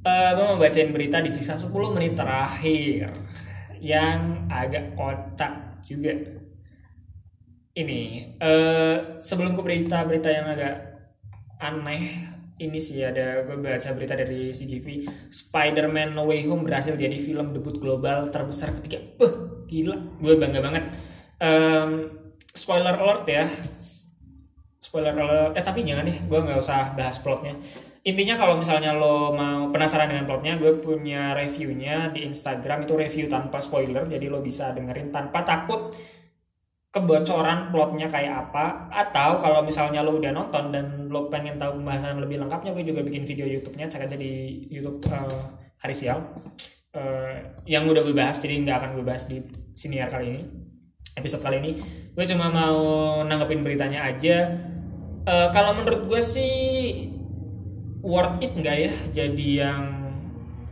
uh, 0.05 0.29
gue 0.37 0.45
mau 0.45 0.57
bacain 0.61 0.93
berita 0.93 1.17
di 1.19 1.33
sisa 1.33 1.57
10 1.57 1.73
menit 1.97 2.13
terakhir 2.13 3.09
yang 3.81 4.47
agak 4.47 4.93
kocak 4.93 5.81
juga. 5.81 6.13
Ini 7.75 8.01
uh, 8.39 9.19
sebelum 9.19 9.57
ke 9.59 9.61
berita-berita 9.65 10.29
yang 10.31 10.47
agak 10.47 10.75
aneh 11.59 12.31
ini 12.55 12.79
sih 12.79 13.03
ada 13.03 13.43
gue 13.43 13.59
baca 13.59 13.89
berita 13.91 14.15
dari 14.15 14.53
CGV. 14.55 15.11
Spider-Man 15.27 16.15
No 16.15 16.23
Way 16.31 16.47
Home 16.47 16.63
berhasil 16.63 16.95
jadi 16.95 17.19
film 17.19 17.51
debut 17.51 17.75
global 17.75 18.31
terbesar 18.31 18.71
ketika 18.79 19.03
Beuh, 19.19 19.67
gila. 19.67 19.99
Gue 20.23 20.39
bangga 20.39 20.63
banget. 20.63 20.95
Um, 21.43 22.15
spoiler 22.55 22.95
alert 22.95 23.27
ya. 23.27 23.43
Spoiler 24.79 25.11
alert 25.11 25.59
eh 25.59 25.65
tapi 25.65 25.83
jangan 25.83 26.07
deh 26.07 26.15
gue 26.15 26.39
nggak 26.39 26.61
usah 26.61 26.95
bahas 26.95 27.19
plotnya 27.19 27.59
intinya 28.05 28.37
kalau 28.37 28.55
misalnya 28.61 28.93
lo 28.93 29.33
mau 29.33 29.73
penasaran 29.73 30.05
dengan 30.13 30.29
plotnya 30.29 30.61
gue 30.61 30.77
punya 30.77 31.33
reviewnya 31.33 32.13
di 32.13 32.21
Instagram. 32.29 32.85
Itu 32.85 32.93
review 32.93 33.25
tanpa 33.25 33.57
spoiler 33.57 34.05
jadi 34.05 34.29
lo 34.29 34.45
bisa 34.45 34.71
dengerin 34.77 35.09
tanpa 35.09 35.41
takut 35.41 35.89
kebocoran 36.93 37.73
plotnya 37.73 38.05
kayak 38.05 38.49
apa. 38.49 38.93
Atau 38.93 39.41
kalau 39.41 39.65
misalnya 39.65 40.05
lo 40.05 40.15
udah 40.21 40.31
nonton 40.31 40.69
dan 40.69 41.09
lo 41.09 41.27
pengen 41.33 41.57
tahu 41.57 41.81
pembahasan 41.81 42.21
lebih 42.21 42.45
lengkapnya 42.45 42.77
gue 42.77 42.85
juga 42.85 43.01
bikin 43.01 43.25
video 43.25 43.49
YouTube-nya. 43.49 43.89
Cek 43.89 44.05
aja 44.05 44.15
di 44.15 44.63
YouTube 44.69 45.01
uh, 45.09 45.41
hari 45.81 45.97
sial. 45.97 46.21
Uh, 46.95 47.59
yang 47.67 47.89
udah 47.89 48.05
gue 48.05 48.15
bahas 48.15 48.39
jadi 48.39 48.55
nggak 48.63 48.77
akan 48.79 48.89
gue 48.95 49.03
bahas 49.03 49.27
di 49.27 49.43
siniar 49.75 50.07
kali 50.07 50.25
ini 50.31 50.41
episode 51.15 51.41
kali 51.41 51.57
ini. 51.63 51.71
Gue 52.11 52.27
cuma 52.27 52.51
mau 52.51 52.79
nanggepin 53.23 53.63
beritanya 53.63 54.05
aja. 54.07 54.51
Uh, 55.25 55.49
kalau 55.49 55.73
menurut 55.73 56.05
gue 56.05 56.21
sih 56.21 56.74
worth 58.05 58.37
it 58.45 58.53
nggak 58.53 58.77
ya 58.77 58.93
jadi 59.17 59.47
yang 59.65 59.81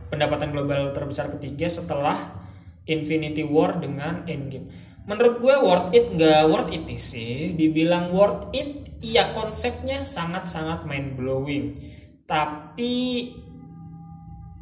pendapatan 0.06 0.54
global 0.54 0.94
terbesar 0.94 1.34
ketiga 1.34 1.66
setelah 1.66 2.46
Infinity 2.86 3.42
War 3.42 3.74
dengan 3.82 4.22
Endgame? 4.30 4.70
Menurut 5.04 5.42
gue 5.42 5.54
worth 5.58 5.90
it 5.90 6.06
nggak 6.14 6.42
worth 6.46 6.70
it 6.70 6.86
sih. 6.96 7.52
Dibilang 7.58 8.14
worth 8.14 8.54
it 8.54 8.94
ya 9.02 9.34
konsepnya 9.34 10.06
sangat-sangat 10.06 10.86
mind 10.88 11.18
blowing 11.18 11.76
tapi 12.24 12.94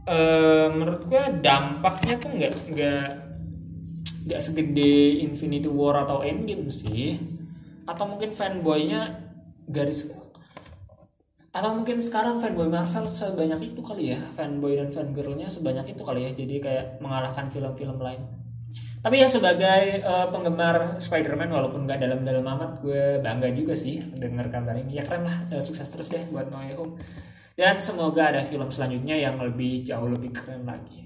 uh, 0.06 0.66
menurut 0.74 1.06
gue 1.06 1.22
dampaknya 1.38 2.14
tuh 2.18 2.30
nggak 2.34 2.52
nggak 2.74 3.08
nggak 4.22 4.40
segede 4.42 5.22
Infinity 5.22 5.70
War 5.70 6.02
atau 6.02 6.26
Endgame 6.26 6.70
sih. 6.70 7.18
Atau 7.86 8.10
mungkin 8.10 8.34
fanboynya 8.34 9.30
garis 9.66 10.10
atau 11.52 11.76
mungkin 11.76 12.00
sekarang 12.00 12.40
fanboy 12.40 12.64
Marvel 12.64 13.04
sebanyak 13.04 13.60
itu 13.68 13.84
kali 13.84 14.16
ya 14.16 14.18
fanboy 14.18 14.72
dan 14.80 14.88
fangirlnya 14.88 15.52
sebanyak 15.52 15.92
itu 15.92 16.00
kali 16.00 16.24
ya 16.24 16.30
jadi 16.32 16.54
kayak 16.64 16.84
mengalahkan 17.04 17.52
film-film 17.52 18.00
lain. 18.00 18.24
Tapi 19.02 19.18
ya 19.18 19.26
sebagai 19.26 20.00
uh, 20.06 20.30
penggemar 20.30 20.96
Spider-Man 21.02 21.50
walaupun 21.50 21.90
gak 21.90 21.98
dalam-dalam 22.06 22.46
amat 22.46 22.78
gue 22.80 23.18
bangga 23.18 23.50
juga 23.50 23.74
sih 23.74 23.98
dengar 23.98 24.46
kabar 24.46 24.78
ini. 24.78 24.96
Ya 24.96 25.02
keren 25.02 25.26
lah 25.26 25.42
uh, 25.52 25.60
sukses 25.60 25.90
terus 25.92 26.08
deh 26.08 26.22
buat 26.32 26.48
No 26.48 26.62
Way 26.62 26.78
Home 26.78 26.96
dan 27.52 27.76
semoga 27.84 28.32
ada 28.32 28.40
film 28.40 28.72
selanjutnya 28.72 29.12
yang 29.18 29.36
lebih 29.36 29.84
jauh 29.84 30.08
lebih 30.08 30.32
keren 30.32 30.64
lagi. 30.64 31.04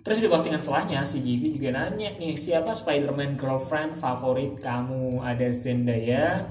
Terus 0.00 0.22
di 0.22 0.30
postingan 0.30 0.62
setelahnya 0.62 1.02
si 1.02 1.18
Gigi 1.18 1.58
juga 1.58 1.74
nanya 1.74 2.14
nih 2.14 2.38
siapa 2.38 2.72
Spider-Man 2.72 3.34
girlfriend 3.34 3.98
favorit 3.98 4.62
kamu? 4.62 5.18
Ada 5.18 5.50
Zendaya 5.50 6.46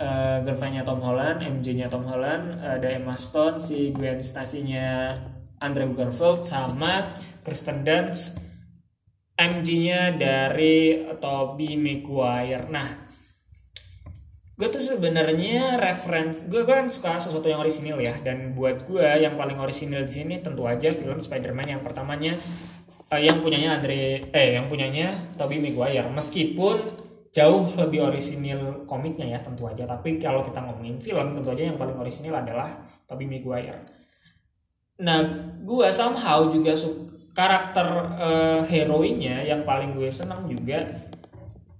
uh, 0.00 0.82
Tom 0.84 1.00
Holland 1.00 1.40
MJ-nya 1.40 1.88
Tom 1.88 2.04
Holland 2.04 2.60
ada 2.60 2.88
Emma 2.88 3.16
Stone 3.16 3.60
si 3.60 3.92
Gwen 3.92 4.20
Stacy-nya 4.20 5.20
Andrew 5.60 5.96
Garfield 5.96 6.44
sama 6.44 7.04
Kristen 7.40 7.84
Dunst 7.86 8.36
MG-nya 9.36 10.16
dari 10.16 11.04
Toby 11.20 11.76
Maguire. 11.76 12.72
Nah, 12.72 12.88
gue 14.56 14.68
tuh 14.72 14.80
sebenarnya 14.80 15.76
reference 15.76 16.48
gue 16.48 16.64
kan 16.64 16.88
suka 16.88 17.20
sesuatu 17.20 17.44
yang 17.44 17.60
orisinil 17.60 18.00
ya 18.00 18.16
dan 18.24 18.56
buat 18.56 18.88
gue 18.88 19.04
yang 19.04 19.36
paling 19.36 19.60
orisinil 19.60 20.08
di 20.08 20.12
sini 20.16 20.34
tentu 20.40 20.64
aja 20.64 20.88
film 20.96 21.20
Spider-Man 21.20 21.76
yang 21.76 21.82
pertamanya 21.84 22.32
uh, 23.12 23.20
yang 23.20 23.44
punyanya 23.44 23.76
Andre 23.76 24.24
eh 24.32 24.56
yang 24.56 24.72
punyanya 24.72 25.36
Tobey 25.36 25.60
Maguire 25.60 26.08
meskipun 26.08 27.05
jauh 27.36 27.68
lebih 27.76 28.08
orisinil 28.08 28.88
komiknya 28.88 29.36
ya 29.36 29.38
tentu 29.44 29.68
aja 29.68 29.84
tapi 29.84 30.16
kalau 30.16 30.40
kita 30.40 30.64
ngomongin 30.64 30.96
film 30.96 31.36
tentu 31.36 31.52
aja 31.52 31.68
yang 31.68 31.76
paling 31.76 32.00
orisinil 32.00 32.32
adalah 32.32 32.72
Tobey 33.04 33.28
Maguire 33.28 33.84
nah 34.96 35.20
gue 35.60 35.88
somehow 35.92 36.48
juga 36.48 36.72
suka 36.72 37.16
karakter 37.36 37.86
uh, 38.16 38.60
heroinnya 38.64 39.44
yang 39.44 39.68
paling 39.68 39.92
gue 39.92 40.08
senang 40.08 40.48
juga 40.48 40.88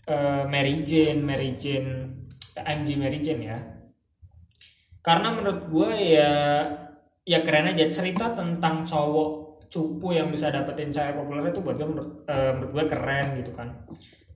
uh, 0.05 0.45
Mary 0.45 0.85
Jane, 0.85 1.25
Mary 1.25 1.57
Jane, 1.57 2.13
MJ 2.61 2.89
Mary 3.01 3.25
Jane 3.25 3.43
ya. 3.43 3.59
Karena 5.01 5.33
menurut 5.33 5.65
gue 5.73 5.91
ya 5.97 6.33
ya 7.25 7.39
keren 7.41 7.73
aja 7.73 7.89
cerita 7.89 8.37
tentang 8.37 8.85
cowok 8.85 9.46
cupu 9.67 10.15
yang 10.15 10.31
bisa 10.31 10.51
dapetin 10.51 10.91
cewek 10.91 11.19
populer 11.19 11.51
itu 11.51 11.61
buat 11.63 11.77
gue 11.77 11.89
menurut, 11.89 12.11
uh, 12.27 12.51
menurut 12.57 12.73
gue 12.73 12.85
keren 12.91 13.27
gitu 13.39 13.53
kan. 13.53 13.69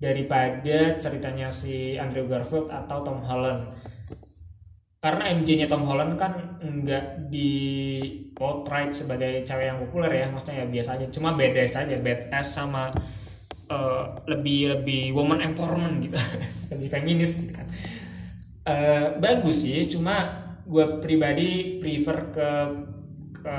Daripada 0.00 0.96
ceritanya 0.96 1.52
si 1.52 1.94
Andrew 1.96 2.24
Garfield 2.26 2.72
atau 2.72 3.04
Tom 3.04 3.20
Holland. 3.20 3.68
Karena 5.00 5.32
MJ-nya 5.32 5.64
Tom 5.64 5.88
Holland 5.88 6.20
kan 6.20 6.60
nggak 6.60 7.32
di 7.32 7.52
portrait 8.36 8.92
sebagai 8.92 9.44
cewek 9.48 9.66
yang 9.68 9.80
populer 9.80 10.24
ya 10.24 10.26
maksudnya 10.28 10.64
ya 10.64 10.66
biasa 10.68 10.90
aja. 11.00 11.06
Cuma 11.08 11.32
beda 11.32 11.64
saja 11.64 11.96
badass 11.96 12.60
sama 12.60 12.92
uh, 13.72 14.02
lebih 14.28 14.76
lebih 14.76 15.16
woman 15.16 15.40
empowerment 15.40 16.04
gitu. 16.04 16.16
Lebih 16.76 16.88
feminis 16.92 17.40
gitu 17.40 17.52
kan. 17.56 17.66
Uh, 18.60 19.16
bagus 19.18 19.64
sih 19.64 19.88
cuma 19.88 20.46
gue 20.68 21.02
pribadi 21.02 21.80
prefer 21.82 22.18
ke 22.30 22.48
ke 23.30 23.58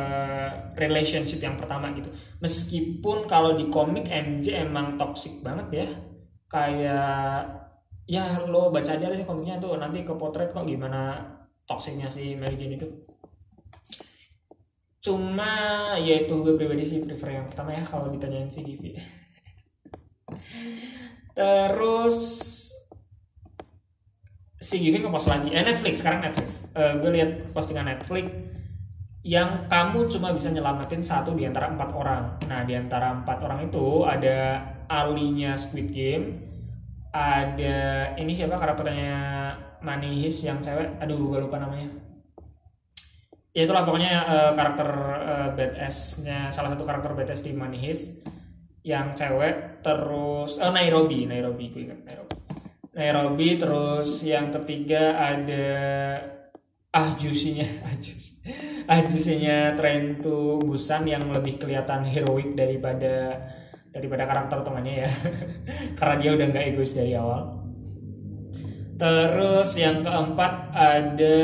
relationship 0.77 1.41
yang 1.41 1.55
pertama 1.55 1.89
gitu. 1.95 2.11
Meskipun 2.43 3.25
kalau 3.25 3.55
di 3.55 3.71
komik 3.71 4.07
MJ 4.07 4.67
emang 4.67 4.99
toxic 4.99 5.41
banget 5.41 5.67
ya. 5.71 5.87
Kayak 6.51 7.47
ya 8.05 8.43
lo 8.43 8.69
baca 8.69 8.91
aja 8.91 9.07
deh 9.07 9.23
komiknya 9.23 9.57
tuh 9.57 9.79
nanti 9.79 10.03
ke 10.03 10.11
potret 10.19 10.51
kok 10.51 10.67
gimana 10.67 11.23
toksiknya 11.63 12.11
si 12.11 12.35
Mary 12.35 12.59
Jane 12.59 12.75
itu. 12.75 12.87
Cuma 15.01 15.53
ya 15.97 16.27
itu 16.27 16.33
gue 16.45 16.53
pribadi 16.59 16.85
sih 16.85 17.01
prefer 17.01 17.41
yang 17.41 17.47
pertama 17.49 17.73
ya 17.73 17.81
kalau 17.81 18.11
ditanyain 18.13 18.51
si 18.51 18.61
Givi 18.61 18.93
terus 21.37 22.17
si 24.61 24.75
Givi 24.77 25.01
ngepost 25.01 25.31
lagi. 25.31 25.49
Eh 25.49 25.65
Netflix 25.65 26.05
sekarang 26.05 26.21
Netflix. 26.21 26.69
Uh, 26.77 27.01
gue 27.01 27.09
lihat 27.17 27.49
postingan 27.55 27.89
Netflix 27.89 28.29
yang 29.21 29.69
kamu 29.69 30.09
cuma 30.09 30.33
bisa 30.33 30.49
nyelamatin 30.49 31.05
satu 31.05 31.37
di 31.37 31.45
antara 31.45 31.69
empat 31.69 31.89
orang. 31.93 32.23
Nah 32.49 32.65
di 32.65 32.73
antara 32.73 33.13
empat 33.13 33.37
orang 33.45 33.69
itu 33.69 34.01
ada 34.01 34.65
alinya 34.89 35.53
Squid 35.53 35.93
Game 35.93 36.25
ada 37.11 37.77
ini 38.15 38.31
siapa 38.31 38.55
karakternya 38.55 39.19
Manihis 39.83 40.47
yang 40.47 40.63
cewek? 40.63 40.95
Aduh 41.03 41.19
gue 41.27 41.39
lupa 41.43 41.59
namanya. 41.59 41.91
Ya 43.51 43.67
itulah 43.67 43.83
pokoknya 43.83 44.13
uh, 44.23 44.51
karakter 44.55 44.89
uh, 45.19 45.49
badass-nya 45.51 46.55
salah 46.55 46.71
satu 46.71 46.87
karakter 46.87 47.11
badass 47.11 47.43
di 47.43 47.51
Manihis 47.51 48.23
yang 48.81 49.11
cewek 49.13 49.83
terus 49.85 50.57
oh 50.57 50.73
Nairobi 50.73 51.29
Nairobi 51.29 51.69
gue 51.69 51.83
ingat 51.91 51.99
Nairobi. 52.07 52.35
Nairobi 52.95 53.49
terus 53.59 54.23
yang 54.23 54.49
ketiga 54.55 55.19
ada 55.19 55.67
ah 56.91 57.15
jusinya 57.15 57.63
ah 57.87 57.95
jus 57.95 58.43
ah 58.83 59.01
jusinya 59.07 59.71
Train 59.79 60.19
to 60.19 60.59
Busan 60.59 61.07
yang 61.07 61.23
lebih 61.31 61.55
kelihatan 61.55 62.03
heroik 62.03 62.51
daripada 62.55 63.39
daripada 63.91 64.23
karakter 64.23 64.63
temannya 64.63 65.03
ya. 65.05 65.11
Karena 65.99 66.15
dia 66.19 66.31
udah 66.31 66.45
nggak 66.47 66.65
egois 66.71 66.95
dari 66.95 67.11
awal. 67.11 67.59
Terus 68.95 69.69
yang 69.75 69.99
keempat 69.99 70.71
ada 70.71 71.39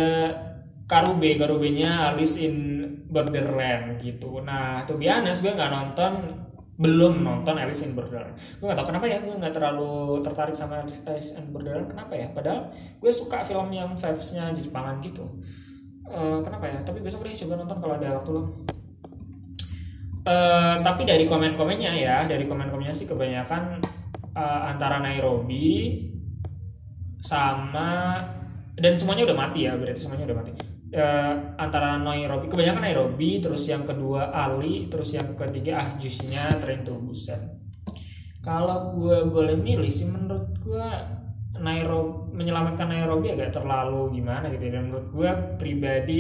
Karube. 0.88 1.36
Karubenya 1.36 2.16
Alice 2.16 2.40
in 2.40 2.56
Borderland 3.12 4.00
gitu. 4.00 4.40
Nah 4.40 4.88
tuh 4.88 4.96
biasa 4.96 5.44
gue 5.44 5.54
nggak 5.60 5.72
nonton 5.76 6.12
belum 6.78 7.26
nonton 7.26 7.58
Alice 7.58 7.82
in 7.84 7.98
Borderland. 7.98 8.38
Gue 8.62 8.66
nggak 8.70 8.78
tahu 8.78 8.88
kenapa 8.94 9.06
ya 9.10 9.18
gue 9.22 9.34
nggak 9.34 9.54
terlalu 9.54 10.22
tertarik 10.22 10.54
sama 10.54 10.86
Alice 10.86 11.34
in 11.34 11.50
Borderland. 11.50 11.90
Kenapa 11.90 12.14
ya? 12.14 12.30
Padahal 12.30 12.70
gue 12.74 13.12
suka 13.12 13.42
film 13.42 13.70
yang 13.74 13.98
vibesnya 13.98 14.54
Jepangan 14.54 15.02
gitu. 15.02 15.26
Uh, 16.08 16.40
kenapa 16.46 16.70
ya? 16.70 16.80
Tapi 16.86 17.04
besok 17.04 17.26
deh 17.26 17.36
coba 17.36 17.60
nonton 17.60 17.78
kalau 17.82 17.96
ada 17.98 18.18
waktu 18.22 18.32
lo 18.34 18.44
Uh, 20.28 20.84
tapi 20.84 21.08
dari 21.08 21.24
komen-komennya 21.24 21.96
ya, 21.96 22.20
dari 22.28 22.44
komen-komennya 22.44 22.92
sih 22.92 23.08
kebanyakan 23.08 23.80
uh, 24.36 24.62
antara 24.68 25.00
Nairobi, 25.00 26.04
sama 27.22 28.22
dan 28.78 28.94
semuanya 28.94 29.28
udah 29.28 29.38
mati 29.38 29.66
ya 29.66 29.74
berarti 29.74 30.00
semuanya 30.00 30.30
udah 30.30 30.38
mati 30.38 30.52
Eh, 30.88 31.36
antara 31.60 32.00
Nairobi 32.00 32.48
kebanyakan 32.48 32.80
Nairobi 32.80 33.44
terus 33.44 33.68
yang 33.68 33.84
kedua 33.84 34.32
Ali 34.32 34.88
terus 34.88 35.12
yang 35.12 35.36
ketiga 35.36 35.84
ah 35.84 35.90
jusinya 36.00 36.48
Trento 36.56 36.96
Busan. 36.96 37.60
Kalau 38.40 38.96
gue 38.96 39.28
boleh 39.28 39.60
milih 39.60 39.92
sih 39.92 40.08
menurut 40.08 40.48
gue 40.64 40.88
Nairobi 41.60 42.32
menyelamatkan 42.40 42.88
Nairobi 42.88 43.36
agak 43.36 43.60
terlalu 43.60 44.16
gimana 44.16 44.48
gitu 44.48 44.72
ya. 44.72 44.80
Dan 44.80 44.88
menurut 44.88 45.08
gue 45.12 45.30
pribadi 45.60 46.20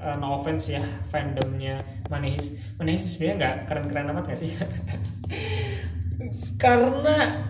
uh, 0.00 0.16
no 0.16 0.40
offense 0.40 0.72
ya 0.72 0.80
fandomnya 1.12 1.84
Manihis 2.08 2.56
Manihis 2.80 3.20
sebenarnya 3.20 3.36
nggak 3.36 3.56
keren-keren 3.68 4.10
amat 4.16 4.32
gak 4.32 4.40
sih? 4.40 4.48
Karena 6.64 7.44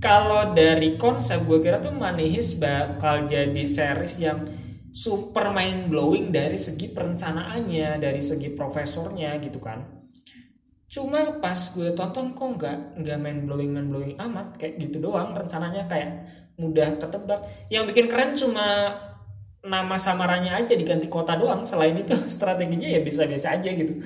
kalau 0.00 0.56
dari 0.56 0.96
konsep 0.96 1.44
gue 1.44 1.60
kira 1.60 1.76
tuh 1.76 1.92
Manihis 1.92 2.56
bakal 2.56 3.28
jadi 3.28 3.62
series 3.68 4.16
yang 4.24 4.63
super 4.94 5.50
mind 5.50 5.90
blowing 5.90 6.30
dari 6.30 6.54
segi 6.54 6.94
perencanaannya 6.94 7.98
dari 7.98 8.22
segi 8.22 8.54
profesornya 8.54 9.34
gitu 9.42 9.58
kan. 9.58 9.82
Cuma 10.86 11.42
pas 11.42 11.58
gue 11.74 11.90
tonton 11.98 12.30
kok 12.30 12.48
nggak 12.54 13.02
nggak 13.02 13.18
main 13.18 13.42
blowing 13.42 13.74
main 13.74 13.90
blowing 13.90 14.14
amat 14.14 14.54
kayak 14.54 14.78
gitu 14.78 15.02
doang 15.02 15.34
rencananya 15.34 15.90
kayak 15.90 16.22
mudah 16.54 16.94
ketebak 16.94 17.42
yang 17.66 17.82
bikin 17.90 18.06
keren 18.06 18.38
cuma 18.38 18.94
nama 19.66 19.98
samarannya 19.98 20.54
aja 20.54 20.78
diganti 20.78 21.10
kota 21.10 21.34
doang 21.34 21.66
selain 21.66 21.98
itu 21.98 22.14
strateginya 22.38 22.86
ya 22.86 23.02
bisa-biasa 23.02 23.58
aja 23.58 23.74
gitu. 23.74 23.98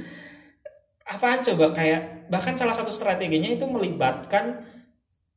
Apaan 1.05 1.45
coba 1.45 1.77
kayak 1.77 2.33
bahkan 2.33 2.57
salah 2.57 2.73
satu 2.73 2.89
strateginya 2.89 3.53
itu 3.53 3.69
melibatkan 3.69 4.65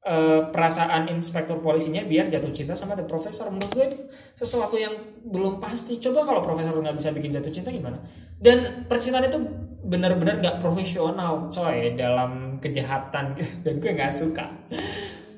uh, 0.05 0.49
perasaan 0.49 1.09
inspektur 1.13 1.61
polisinya 1.61 2.01
biar 2.05 2.29
jatuh 2.29 2.49
cinta 2.49 2.73
sama 2.73 2.97
the 2.97 3.05
profesor 3.05 3.49
menurut 3.53 3.71
gue 3.73 3.85
itu 3.93 3.97
sesuatu 4.37 4.77
yang 4.77 4.93
belum 5.25 5.61
pasti. 5.61 6.01
Coba 6.01 6.25
kalau 6.25 6.41
profesor 6.41 6.73
nggak 6.73 6.97
bisa 6.97 7.09
bikin 7.13 7.29
jatuh 7.33 7.53
cinta 7.53 7.69
gimana? 7.69 8.01
Dan 8.41 8.85
percintaan 8.89 9.29
itu 9.29 9.39
benar-benar 9.81 10.41
nggak 10.41 10.57
profesional 10.61 11.49
coy 11.53 11.93
dalam 11.93 12.57
kejahatan. 12.57 13.37
Dan 13.65 13.73
gue 13.77 13.91
nggak 13.93 14.13
suka. 14.13 14.49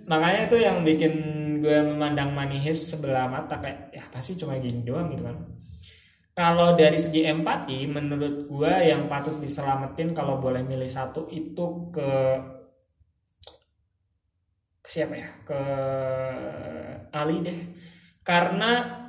Makanya 0.08 0.52
itu 0.52 0.58
yang 0.60 0.84
bikin 0.84 1.13
gue 1.63 1.80
memandang 1.80 2.36
Manihis 2.36 2.91
sebelah 2.91 3.32
mata 3.32 3.56
kayak 3.63 3.95
ya 3.95 4.04
pasti 4.12 4.36
cuma 4.36 4.60
gini 4.60 4.84
doang 4.84 5.08
gitu 5.12 5.23
kan. 5.23 5.38
Kalau 6.34 6.73
dari 6.73 6.97
segi 6.97 7.30
empati 7.30 7.86
menurut 7.86 8.49
gue 8.49 8.73
yang 8.89 9.06
patut 9.06 9.38
diselamatin 9.38 10.17
kalau 10.17 10.41
boleh 10.41 10.65
milih 10.65 10.89
satu 10.89 11.30
itu 11.30 11.93
ke 11.93 12.10
ke 14.84 14.89
siapa 14.91 15.15
ya? 15.15 15.28
Ke 15.48 15.62
Ali 17.15 17.39
deh. 17.39 17.60
Karena 18.19 19.00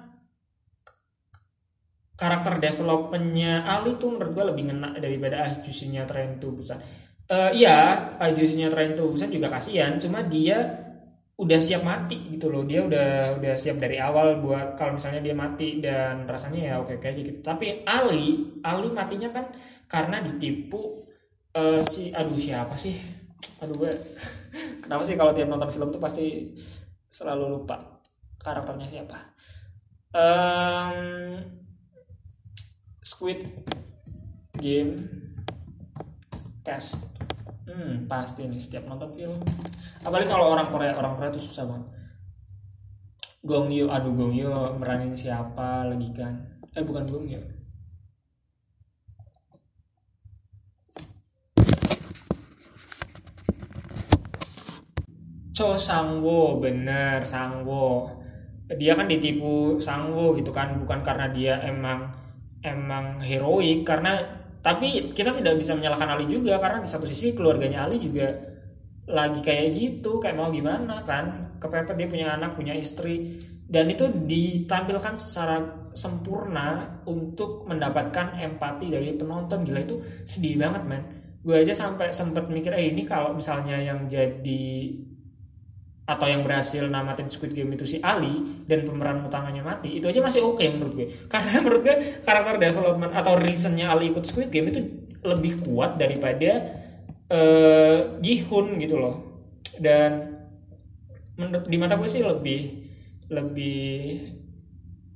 karakter 2.14 2.62
developmentnya 2.62 3.66
Ali 3.66 3.98
tuh 3.98 4.14
menurut 4.14 4.32
gue 4.32 4.44
lebih 4.54 4.64
ngena 4.70 4.94
daripada 5.02 5.50
Ajusinya 5.50 6.06
to 6.06 6.54
Busan 6.54 6.78
uh, 7.26 7.50
iya 7.50 8.14
Ajusinya 8.22 8.70
to 8.70 9.10
Busan 9.10 9.34
juga 9.34 9.50
kasihan 9.50 9.98
cuma 9.98 10.22
dia 10.22 10.84
udah 11.34 11.58
siap 11.58 11.82
mati 11.82 12.30
gitu 12.30 12.46
loh. 12.46 12.62
Dia 12.62 12.87
udah 12.87 13.42
udah 13.42 13.54
siap 13.58 13.82
dari 13.82 13.98
awal 13.98 14.38
buat 14.38 14.78
kalau 14.78 14.94
misalnya 14.94 15.18
dia 15.18 15.34
mati 15.34 15.82
dan 15.82 16.30
rasanya 16.30 16.60
ya 16.62 16.74
oke 16.78 17.02
kayak 17.02 17.14
gitu. 17.18 17.30
Tapi 17.42 17.82
Ali 17.82 18.54
Ali 18.62 18.88
matinya 18.94 19.26
kan 19.26 19.50
karena 19.90 20.22
ditipu 20.22 21.02
uh, 21.58 21.82
si 21.82 22.14
aduh 22.14 22.38
siapa 22.38 22.78
sih 22.78 22.94
aduh 23.62 23.76
gue 23.76 23.92
kenapa 24.85 25.02
sih 25.04 25.16
kalau 25.16 25.33
tiap 25.33 25.48
nonton 25.48 25.70
film 25.70 25.88
tuh 25.88 26.02
pasti 26.02 26.52
selalu 27.09 27.61
lupa 27.61 28.02
karakternya 28.42 28.87
siapa? 28.90 29.18
Um, 30.14 31.40
Squid 33.00 33.40
Game 34.61 34.94
Cast. 36.61 37.00
Hmm 37.64 38.04
pasti 38.04 38.44
nih 38.44 38.61
setiap 38.61 38.85
nonton 38.85 39.11
film. 39.16 39.40
Apalagi 40.04 40.28
kalau 40.28 40.52
orang 40.52 40.68
Korea 40.68 40.92
orang 40.98 41.16
Korea 41.16 41.33
tuh 41.33 41.44
susah 41.44 41.64
banget. 41.64 41.88
Gong 43.44 43.72
Yoo 43.72 43.92
aduh 43.92 44.12
Gong 44.12 44.37
Yoo 44.37 44.76
meranin 44.76 45.16
siapa 45.16 45.88
lagi 45.88 46.12
kan? 46.12 46.35
Eh 46.76 46.85
bukan 46.85 47.09
Gong 47.09 47.28
Yoo 47.28 47.53
Cho 55.54 55.78
Sangwo 55.78 56.58
bener 56.58 57.22
Sangwo. 57.22 58.10
Dia 58.66 58.98
kan 58.98 59.06
ditipu 59.06 59.78
Sangwo 59.78 60.34
gitu 60.34 60.50
kan 60.50 60.74
bukan 60.82 61.00
karena 61.06 61.30
dia 61.30 61.54
emang 61.62 62.10
emang 62.58 63.22
heroik 63.22 63.86
karena 63.86 64.18
tapi 64.64 65.14
kita 65.14 65.30
tidak 65.30 65.60
bisa 65.60 65.76
menyalahkan 65.78 66.16
Ali 66.16 66.26
juga 66.26 66.58
karena 66.58 66.82
di 66.82 66.90
satu 66.90 67.06
sisi 67.06 67.36
keluarganya 67.36 67.86
Ali 67.86 68.02
juga 68.02 68.34
lagi 69.04 69.44
kayak 69.44 69.68
gitu 69.78 70.18
kayak 70.18 70.34
mau 70.34 70.50
gimana 70.50 71.06
kan. 71.06 71.54
Kepepet 71.62 71.94
dia 71.94 72.08
punya 72.10 72.26
anak 72.34 72.58
punya 72.58 72.74
istri. 72.74 73.22
Dan 73.64 73.88
itu 73.88 74.10
ditampilkan 74.10 75.16
secara 75.16 75.88
sempurna 75.94 77.00
untuk 77.06 77.64
mendapatkan 77.64 78.36
empati 78.36 78.90
dari 78.90 79.14
penonton. 79.14 79.62
Gila 79.62 79.80
itu 79.80 80.02
sedih 80.26 80.58
banget 80.58 80.82
man 80.84 81.02
gue 81.44 81.60
aja 81.60 81.76
sampai 81.76 82.08
sempet 82.08 82.48
mikir 82.48 82.72
eh 82.72 82.88
ini 82.88 83.04
kalau 83.04 83.36
misalnya 83.36 83.76
yang 83.76 84.08
jadi 84.08 84.96
atau 86.04 86.28
yang 86.28 86.44
berhasil 86.44 86.84
namatin 86.84 87.32
Squid 87.32 87.56
Game 87.56 87.72
itu 87.72 87.88
si 87.88 87.96
Ali 88.04 88.44
dan 88.68 88.84
pemeran 88.84 89.24
utamanya 89.24 89.64
mati 89.64 89.96
itu 89.96 90.04
aja 90.04 90.20
masih 90.20 90.44
oke 90.44 90.60
okay 90.60 90.68
menurut 90.68 90.92
gue. 90.92 91.08
Karena 91.32 91.64
menurut 91.64 91.80
gue 91.80 91.96
karakter 92.20 92.60
development 92.60 93.12
atau 93.16 93.40
reasonnya 93.40 93.88
Ali 93.88 94.12
ikut 94.12 94.24
Squid 94.28 94.52
Game 94.52 94.68
itu 94.68 94.84
lebih 95.24 95.64
kuat 95.64 95.96
daripada 95.96 96.80
uh, 97.32 98.20
Gihun 98.20 98.76
gitu 98.76 99.00
loh. 99.00 99.48
Dan 99.80 100.36
menurut 101.40 101.66
di 101.66 101.76
mata 101.80 101.96
gue 101.96 102.08
sih 102.08 102.20
lebih 102.20 102.84
lebih 103.32 104.20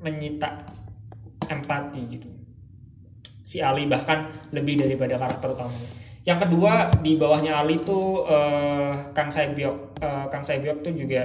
menyita 0.00 0.64
empati 1.52 2.00
gitu. 2.08 2.28
Si 3.44 3.60
Ali 3.60 3.84
bahkan 3.84 4.32
lebih 4.56 4.80
daripada 4.80 5.20
karakter 5.20 5.52
utamanya 5.52 6.07
yang 6.28 6.36
kedua 6.36 6.92
di 7.00 7.16
bawahnya 7.16 7.56
Ali 7.56 7.80
tuh 7.80 8.28
uh, 8.28 8.92
Kang 9.16 9.32
Saibyok. 9.32 9.96
Uh, 9.96 10.28
Kang 10.28 10.44
Saibyok 10.44 10.84
tuh 10.84 10.92
juga 10.92 11.24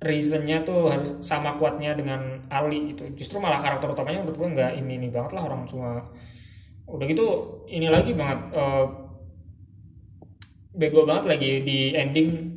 reasonnya 0.00 0.64
tuh 0.64 0.88
harus 0.88 1.20
sama 1.20 1.60
kuatnya 1.60 1.92
dengan 1.92 2.40
Ali 2.48 2.96
gitu. 2.96 3.04
Justru 3.12 3.36
malah 3.36 3.60
karakter 3.60 3.92
utamanya 3.92 4.24
menurut 4.24 4.40
gue 4.40 4.48
nggak 4.56 4.72
ini 4.80 4.92
ini 4.96 5.08
banget 5.12 5.36
lah 5.36 5.52
orang 5.52 5.68
cuma 5.68 6.08
udah 6.86 7.06
gitu 7.10 7.26
ini 7.66 7.90
lagi 7.90 8.14
banget 8.14 8.40
uh, 8.54 8.86
bego 10.70 11.02
banget 11.02 11.34
lagi 11.34 11.50
di 11.66 11.78
ending 11.98 12.54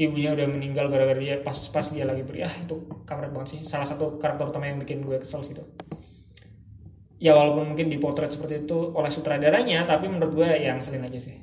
ibunya 0.00 0.32
udah 0.32 0.48
meninggal 0.48 0.88
gara-gara 0.88 1.20
dia 1.20 1.36
pas 1.44 1.56
pas 1.68 1.84
dia 1.92 2.08
lagi 2.08 2.24
beri 2.24 2.44
ah 2.44 2.54
itu 2.56 2.76
kampret 3.04 3.32
banget 3.36 3.48
sih 3.56 3.60
salah 3.68 3.84
satu 3.84 4.16
karakter 4.16 4.48
utama 4.48 4.68
yang 4.68 4.80
bikin 4.80 5.04
gue 5.04 5.20
kesel 5.20 5.44
sih 5.44 5.52
tuh 5.52 5.68
ya 7.16 7.32
walaupun 7.32 7.72
mungkin 7.72 7.88
dipotret 7.88 8.28
seperti 8.28 8.68
itu 8.68 8.92
oleh 8.92 9.08
sutradaranya 9.08 9.88
tapi 9.88 10.08
menurut 10.08 10.32
gue 10.36 10.50
yang 10.60 10.84
sering 10.84 11.04
aja 11.04 11.16
sih. 11.16 11.36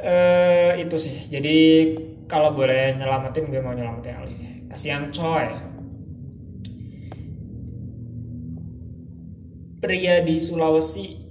Uh, 0.00 0.72
itu 0.82 0.96
sih. 0.96 1.28
Jadi 1.28 1.56
kalau 2.24 2.56
boleh 2.56 2.96
nyelamatin 2.96 3.52
gue 3.52 3.60
mau 3.60 3.76
nyelamatin 3.76 4.16
Ali 4.16 4.34
kasihan 4.72 5.12
coy. 5.12 5.46
Pria 9.76 10.24
di 10.24 10.40
Sulawesi 10.40 11.28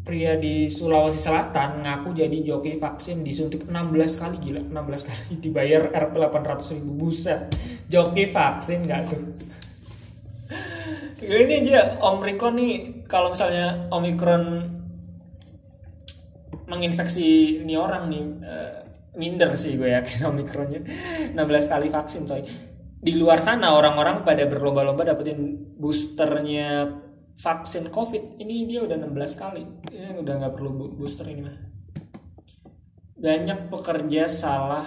pria 0.00 0.34
di 0.34 0.66
Sulawesi 0.66 1.22
Selatan 1.22 1.86
ngaku 1.86 2.16
jadi 2.16 2.42
joki 2.42 2.80
vaksin 2.80 3.22
disuntik 3.22 3.68
16 3.68 4.18
kali. 4.18 4.36
Gila 4.40 4.60
16 4.66 5.06
kali 5.06 5.32
dibayar 5.44 5.86
Rp 5.92 6.16
800 6.16 6.74
ribu. 6.80 7.06
Buset. 7.06 7.52
Joki 7.86 8.32
vaksin 8.32 8.88
gak 8.88 9.12
tuh 9.12 9.49
ini 11.20 11.56
dia 11.64 12.00
Omicron 12.00 12.56
nih. 12.56 13.04
Kalau 13.04 13.32
misalnya 13.32 13.88
Omicron 13.92 14.72
menginfeksi 16.70 17.60
ini 17.66 17.74
orang 17.74 18.06
nih 18.06 18.22
uh, 18.46 18.78
minder 19.18 19.52
sih 19.58 19.76
gue 19.76 19.92
yakin 19.92 20.24
Omicronnya. 20.32 20.80
16 21.36 21.72
kali 21.72 21.86
vaksin 21.92 22.24
coy. 22.24 22.42
Di 23.00 23.16
luar 23.16 23.40
sana 23.40 23.72
orang-orang 23.72 24.24
pada 24.24 24.44
berlomba-lomba 24.44 25.08
dapetin 25.08 25.72
boosternya 25.76 27.00
vaksin 27.36 27.88
covid. 27.88 28.36
Ini 28.40 28.68
dia 28.68 28.80
udah 28.84 28.96
16 29.00 29.40
kali. 29.40 29.62
Ini 29.92 30.20
udah 30.20 30.34
nggak 30.40 30.54
perlu 30.56 30.96
booster 30.96 31.28
ini 31.28 31.42
mah. 31.44 31.56
Banyak 33.20 33.68
pekerja 33.68 34.28
salah 34.28 34.84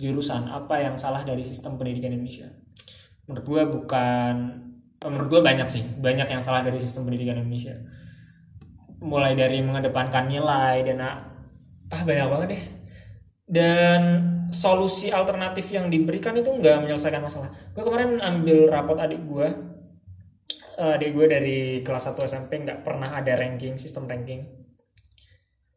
jurusan. 0.00 0.48
Apa 0.48 0.80
yang 0.80 0.96
salah 0.96 1.24
dari 1.24 1.44
sistem 1.44 1.76
pendidikan 1.76 2.12
Indonesia? 2.12 2.48
Menurut 3.28 3.44
gue 3.46 3.62
bukan 3.78 4.34
menurut 5.06 5.28
gue 5.28 5.42
banyak 5.42 5.68
sih 5.68 5.82
banyak 5.98 6.28
yang 6.30 6.42
salah 6.42 6.62
dari 6.62 6.78
sistem 6.78 7.06
pendidikan 7.08 7.40
Indonesia. 7.40 7.74
Mulai 9.02 9.34
dari 9.34 9.58
mengedepankan 9.62 10.30
nilai 10.30 10.86
dan 10.86 10.98
ah 11.02 12.02
banyak 12.02 12.26
banget 12.30 12.48
deh. 12.54 12.64
Dan 13.42 14.00
solusi 14.52 15.10
alternatif 15.10 15.72
yang 15.74 15.90
diberikan 15.90 16.36
itu 16.38 16.52
nggak 16.52 16.86
menyelesaikan 16.86 17.22
masalah. 17.24 17.50
Gue 17.74 17.82
kemarin 17.82 18.22
ambil 18.22 18.70
rapot 18.70 19.00
adik 19.00 19.20
gue 19.26 19.48
uh, 20.78 20.96
adik 20.96 21.10
gue 21.12 21.26
dari 21.26 21.58
kelas 21.82 22.12
1 22.12 22.28
SMP 22.28 22.62
nggak 22.62 22.80
pernah 22.86 23.10
ada 23.12 23.32
ranking 23.36 23.76
sistem 23.76 24.06
ranking. 24.06 24.44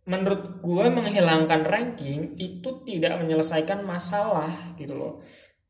Menurut 0.05 0.61
gue 0.61 0.85
menghilangkan 0.85 1.65
ranking 1.65 2.37
itu 2.37 2.85
tidak 2.85 3.17
menyelesaikan 3.17 3.81
masalah 3.81 4.77
gitu 4.77 4.93
loh. 4.93 5.13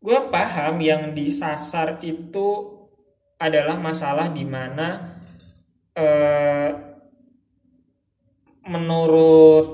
Gue 0.03 0.27
paham 0.27 0.83
yang 0.83 1.15
disasar 1.15 2.03
itu 2.03 2.74
adalah 3.35 3.75
masalah 3.75 4.31
di 4.31 4.47
mana 4.47 5.19
uh, 5.95 6.71
menurut 8.65 9.65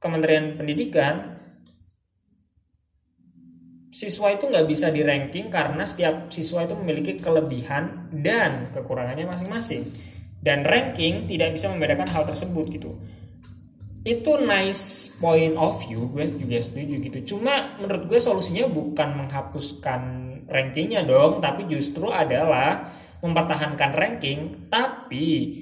Kementerian 0.00 0.56
Pendidikan 0.56 1.40
siswa 3.92 4.32
itu 4.32 4.48
nggak 4.48 4.64
bisa 4.64 4.88
di 4.88 5.04
ranking 5.04 5.52
karena 5.52 5.84
setiap 5.84 6.32
siswa 6.32 6.64
itu 6.64 6.72
memiliki 6.72 7.20
kelebihan 7.20 8.08
dan 8.08 8.72
kekurangannya 8.72 9.28
masing-masing. 9.28 9.84
Dan 10.40 10.64
ranking 10.64 11.28
tidak 11.28 11.52
bisa 11.52 11.68
membedakan 11.68 12.08
hal 12.08 12.24
tersebut 12.24 12.64
gitu. 12.72 12.96
Itu 14.00 14.40
nice 14.40 15.12
point 15.20 15.52
of 15.60 15.84
view 15.84 16.08
gue 16.16 16.24
juga 16.32 16.64
setuju 16.64 16.96
gitu. 16.96 17.36
Cuma 17.36 17.76
menurut 17.76 18.08
gue 18.08 18.16
solusinya 18.16 18.64
bukan 18.72 19.20
menghapuskan 19.20 20.29
rankingnya 20.50 21.06
dong 21.06 21.38
tapi 21.38 21.70
justru 21.70 22.10
adalah 22.10 22.90
mempertahankan 23.22 23.90
ranking 23.94 24.68
tapi 24.68 25.56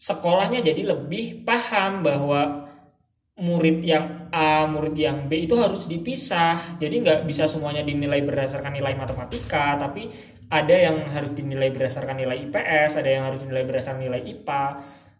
sekolahnya 0.00 0.64
jadi 0.64 0.96
lebih 0.96 1.44
paham 1.44 2.00
bahwa 2.00 2.70
murid 3.40 3.80
yang 3.84 4.28
A, 4.30 4.68
murid 4.68 4.94
yang 4.94 5.26
B 5.26 5.48
itu 5.48 5.56
harus 5.56 5.88
dipisah. 5.88 6.76
Jadi 6.76 7.00
nggak 7.00 7.20
bisa 7.24 7.48
semuanya 7.48 7.80
dinilai 7.80 8.20
berdasarkan 8.20 8.76
nilai 8.76 8.94
matematika, 8.94 9.80
tapi 9.80 10.12
ada 10.52 10.76
yang 10.76 11.08
harus 11.08 11.32
dinilai 11.32 11.72
berdasarkan 11.72 12.20
nilai 12.20 12.48
IPS, 12.48 13.00
ada 13.00 13.10
yang 13.10 13.24
harus 13.26 13.40
dinilai 13.42 13.64
berdasarkan 13.64 14.04
nilai 14.04 14.20
IPA. 14.20 14.64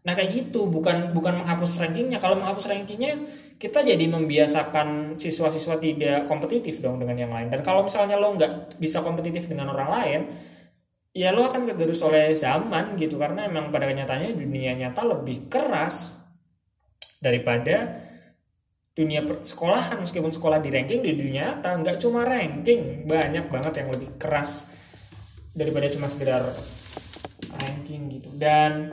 Nah 0.04 0.12
kayak 0.16 0.30
gitu, 0.36 0.68
bukan 0.68 1.16
bukan 1.16 1.44
menghapus 1.44 1.80
rankingnya. 1.80 2.20
Kalau 2.20 2.36
menghapus 2.36 2.68
rankingnya, 2.68 3.24
kita 3.60 3.84
jadi 3.84 4.08
membiasakan 4.08 5.20
siswa-siswa 5.20 5.76
tidak 5.76 6.24
kompetitif 6.24 6.80
dong 6.80 6.96
dengan 6.96 7.28
yang 7.28 7.32
lain. 7.36 7.52
Dan 7.52 7.60
kalau 7.60 7.84
misalnya 7.84 8.16
lo 8.16 8.32
nggak 8.32 8.80
bisa 8.80 9.04
kompetitif 9.04 9.52
dengan 9.52 9.68
orang 9.76 9.88
lain, 9.92 10.20
ya 11.12 11.28
lo 11.36 11.44
akan 11.44 11.68
kegerus 11.68 12.00
oleh 12.00 12.32
zaman 12.32 12.96
gitu. 12.96 13.20
Karena 13.20 13.44
emang 13.44 13.68
pada 13.68 13.84
kenyataannya 13.84 14.32
dunia 14.32 14.72
nyata 14.80 15.04
lebih 15.04 15.52
keras 15.52 16.16
daripada 17.20 18.00
dunia 18.96 19.22
sekolahan 19.44 20.00
meskipun 20.02 20.32
sekolah 20.32 20.58
di 20.58 20.72
ranking 20.72 21.04
di 21.04 21.14
dunia 21.14 21.60
nyata 21.60 21.78
nggak 21.78 21.96
cuma 22.00 22.26
ranking 22.26 23.06
banyak 23.06 23.46
banget 23.46 23.84
yang 23.84 23.88
lebih 23.92 24.10
keras 24.18 24.66
daripada 25.54 25.86
cuma 25.94 26.10
sekedar 26.10 26.42
ranking 27.54 28.10
gitu 28.18 28.28
dan 28.34 28.92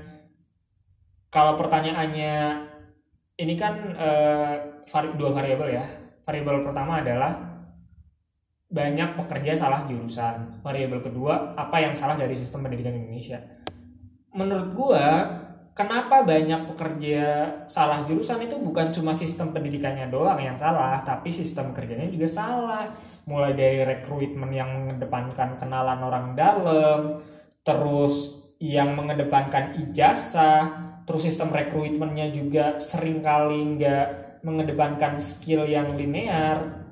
kalau 1.33 1.57
pertanyaannya 1.57 2.35
ini 3.37 3.53
kan 3.53 3.93
uh, 3.93 4.55
dua 5.13 5.29
variabel 5.31 5.77
ya. 5.77 5.85
Variabel 6.25 6.65
pertama 6.65 6.99
adalah 6.99 7.37
banyak 8.67 9.15
pekerja 9.15 9.55
salah 9.55 9.87
jurusan. 9.87 10.59
Variabel 10.59 10.99
kedua 10.99 11.55
apa 11.55 11.79
yang 11.79 11.95
salah 11.95 12.19
dari 12.19 12.35
sistem 12.35 12.67
pendidikan 12.67 12.97
Indonesia. 12.97 13.39
Menurut 14.35 14.69
gua 14.75 15.07
kenapa 15.71 16.25
banyak 16.25 16.67
pekerja 16.73 17.23
salah 17.69 18.03
jurusan 18.03 18.43
itu 18.43 18.57
bukan 18.59 18.89
cuma 18.91 19.13
sistem 19.13 19.53
pendidikannya 19.53 20.09
doang 20.09 20.41
yang 20.41 20.57
salah, 20.57 20.99
tapi 21.05 21.29
sistem 21.31 21.71
kerjanya 21.71 22.09
juga 22.09 22.27
salah. 22.27 22.89
Mulai 23.29 23.53
dari 23.55 23.79
rekrutmen 23.85 24.51
yang 24.51 24.67
mengedepankan 24.83 25.55
kenalan 25.55 25.99
orang 26.03 26.25
dalam, 26.35 26.99
terus 27.61 28.43
yang 28.57 28.97
mengedepankan 28.97 29.77
ijazah, 29.77 30.86
terus 31.07 31.23
sistem 31.23 31.55
rekrutmennya 31.55 32.35
juga 32.35 32.75
sering 32.83 33.23
kali 33.23 33.79
nggak 33.79 34.07
mengedepankan 34.43 35.23
skill 35.23 35.63
yang 35.63 35.95
linear. 35.95 36.83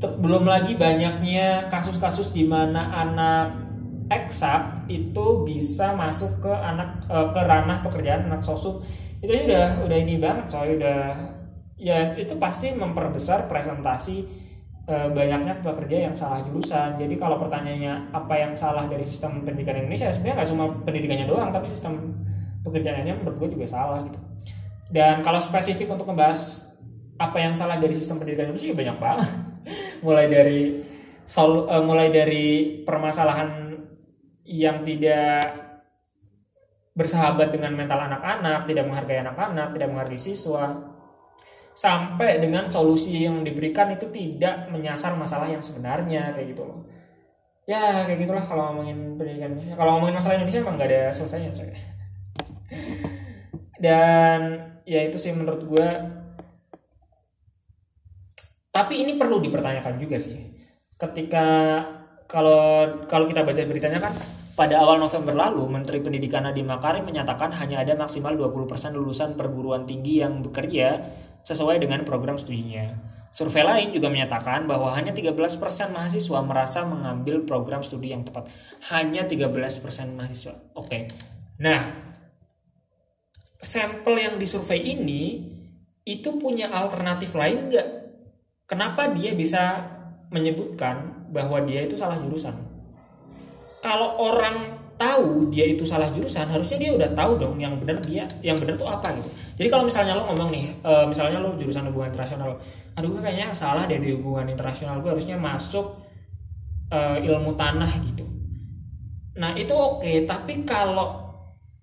Belum 0.00 0.48
lagi 0.48 0.72
banyaknya 0.80 1.68
kasus-kasus 1.68 2.32
di 2.32 2.48
mana 2.48 2.88
anak 2.88 3.68
eksak 4.08 4.88
itu 4.88 5.44
bisa 5.44 5.92
masuk 5.92 6.40
ke 6.40 6.50
anak 6.50 7.04
uh, 7.12 7.28
ke 7.30 7.40
ranah 7.44 7.84
pekerjaan 7.84 8.32
anak 8.32 8.40
sosum. 8.40 8.80
Itu 9.20 9.36
aja 9.36 9.44
udah 9.44 9.66
udah 9.84 9.98
ini 10.00 10.16
banget 10.16 10.48
coy 10.48 10.80
udah 10.80 11.00
ya 11.76 12.16
itu 12.16 12.32
pasti 12.40 12.72
memperbesar 12.72 13.52
presentasi 13.52 14.24
uh, 14.88 15.12
banyaknya 15.12 15.60
pekerja 15.60 16.08
yang 16.08 16.16
salah 16.16 16.40
jurusan. 16.40 16.96
Jadi 16.96 17.14
kalau 17.20 17.36
pertanyaannya 17.36 18.16
apa 18.16 18.34
yang 18.40 18.56
salah 18.56 18.88
dari 18.88 19.04
sistem 19.04 19.44
pendidikan 19.44 19.76
Indonesia? 19.76 20.08
Sebenarnya 20.08 20.40
nggak 20.40 20.50
cuma 20.56 20.64
pendidikannya 20.88 21.28
doang 21.28 21.52
tapi 21.52 21.68
sistem 21.68 22.16
pekerjaannya 22.66 23.14
menurut 23.20 23.36
gue 23.46 23.58
juga 23.58 23.66
salah 23.66 24.04
gitu 24.04 24.18
dan 24.90 25.22
kalau 25.22 25.38
spesifik 25.38 25.90
untuk 25.92 26.10
membahas 26.10 26.70
apa 27.20 27.36
yang 27.36 27.52
salah 27.52 27.76
dari 27.76 27.92
sistem 27.92 28.18
pendidikan 28.18 28.50
Indonesia 28.50 28.72
ya 28.72 28.76
banyak 28.76 28.96
banget 28.96 29.30
mulai 30.06 30.26
dari 30.26 30.60
sol, 31.30 31.70
uh, 31.70 31.84
mulai 31.84 32.10
dari 32.10 32.80
permasalahan 32.82 33.78
yang 34.50 34.82
tidak 34.82 35.46
bersahabat 36.90 37.54
dengan 37.54 37.78
mental 37.78 38.02
anak-anak, 38.02 38.66
tidak 38.66 38.84
menghargai 38.90 39.22
anak-anak, 39.22 39.72
tidak 39.78 39.88
menghargai 39.94 40.18
siswa, 40.18 40.74
sampai 41.70 42.42
dengan 42.42 42.66
solusi 42.66 43.24
yang 43.24 43.46
diberikan 43.46 43.94
itu 43.94 44.10
tidak 44.10 44.68
menyasar 44.74 45.14
masalah 45.14 45.46
yang 45.46 45.62
sebenarnya 45.62 46.34
kayak 46.34 46.50
gitu 46.50 46.66
loh. 46.66 46.82
Ya 47.64 48.02
kayak 48.02 48.26
gitulah 48.26 48.42
kalau 48.42 48.74
ngomongin 48.74 49.14
pendidikan 49.14 49.54
Indonesia. 49.54 49.78
Kalau 49.78 49.90
ngomongin 49.96 50.16
masalah 50.18 50.34
Indonesia 50.42 50.60
emang 50.66 50.74
gak 50.74 50.90
ada 50.90 51.02
selesainya 51.14 51.50
saya. 51.54 51.78
Dan 53.80 54.40
ya 54.84 55.00
itu 55.08 55.16
sih 55.16 55.32
menurut 55.32 55.64
gue. 55.64 55.88
Tapi 58.70 58.94
ini 59.02 59.16
perlu 59.16 59.40
dipertanyakan 59.40 59.96
juga 59.96 60.20
sih. 60.20 60.36
Ketika 61.00 61.46
kalau 62.28 62.86
kalau 63.08 63.24
kita 63.26 63.42
baca 63.42 63.58
beritanya 63.66 63.98
kan 63.98 64.14
pada 64.54 64.76
awal 64.76 65.00
November 65.00 65.32
lalu, 65.32 65.64
Menteri 65.72 66.04
Pendidikan 66.04 66.44
Nadiem 66.44 66.68
Makarim 66.68 67.08
menyatakan 67.08 67.48
hanya 67.56 67.80
ada 67.80 67.96
maksimal 67.96 68.36
20% 68.36 68.92
lulusan 68.92 69.32
perguruan 69.32 69.88
tinggi 69.88 70.20
yang 70.20 70.44
bekerja 70.44 71.00
sesuai 71.40 71.80
dengan 71.80 72.04
program 72.04 72.36
studinya. 72.36 72.92
Survei 73.30 73.62
lain 73.62 73.94
juga 73.94 74.10
menyatakan 74.10 74.66
bahwa 74.66 74.90
hanya 74.92 75.14
13% 75.14 75.54
mahasiswa 75.94 76.38
merasa 76.42 76.82
mengambil 76.82 77.46
program 77.46 77.80
studi 77.80 78.10
yang 78.10 78.26
tepat. 78.26 78.50
Hanya 78.90 79.24
13% 79.24 80.18
mahasiswa. 80.18 80.54
Oke. 80.74 81.06
Nah, 81.62 82.09
sampel 83.60 84.16
yang 84.16 84.34
disurvei 84.40 84.80
ini 84.96 85.46
itu 86.08 86.32
punya 86.40 86.72
alternatif 86.72 87.36
lain 87.36 87.68
nggak? 87.68 87.88
Kenapa 88.64 89.12
dia 89.12 89.36
bisa 89.36 89.84
menyebutkan 90.32 91.28
bahwa 91.28 91.60
dia 91.62 91.84
itu 91.84 91.94
salah 91.94 92.16
jurusan? 92.18 92.70
kalau 93.80 94.20
orang 94.20 94.76
tahu 95.00 95.48
dia 95.48 95.64
itu 95.64 95.88
salah 95.88 96.12
jurusan 96.12 96.44
harusnya 96.44 96.76
dia 96.76 96.92
udah 96.92 97.08
tahu 97.16 97.40
dong 97.40 97.56
yang 97.56 97.72
benar 97.80 97.96
dia 98.04 98.28
yang 98.44 98.52
benar 98.60 98.76
tuh 98.76 98.84
apa 98.84 99.08
gitu 99.16 99.28
jadi 99.56 99.68
kalau 99.72 99.88
misalnya 99.88 100.12
lo 100.12 100.28
ngomong 100.28 100.52
nih 100.52 100.64
uh, 100.84 101.08
misalnya 101.08 101.40
lo 101.40 101.56
jurusan 101.56 101.88
hubungan 101.88 102.12
internasional 102.12 102.60
aduh 102.92 103.08
gue 103.08 103.20
kayaknya 103.24 103.48
salah 103.56 103.88
deh 103.88 103.96
di 103.96 104.12
hubungan 104.12 104.52
internasional 104.52 105.00
gue 105.00 105.08
harusnya 105.08 105.40
masuk 105.40 106.04
uh, 106.92 107.16
ilmu 107.16 107.56
tanah 107.56 107.88
gitu 108.04 108.28
nah 109.40 109.56
itu 109.56 109.72
oke 109.72 110.04
okay, 110.04 110.28
tapi 110.28 110.68
kalau 110.68 111.19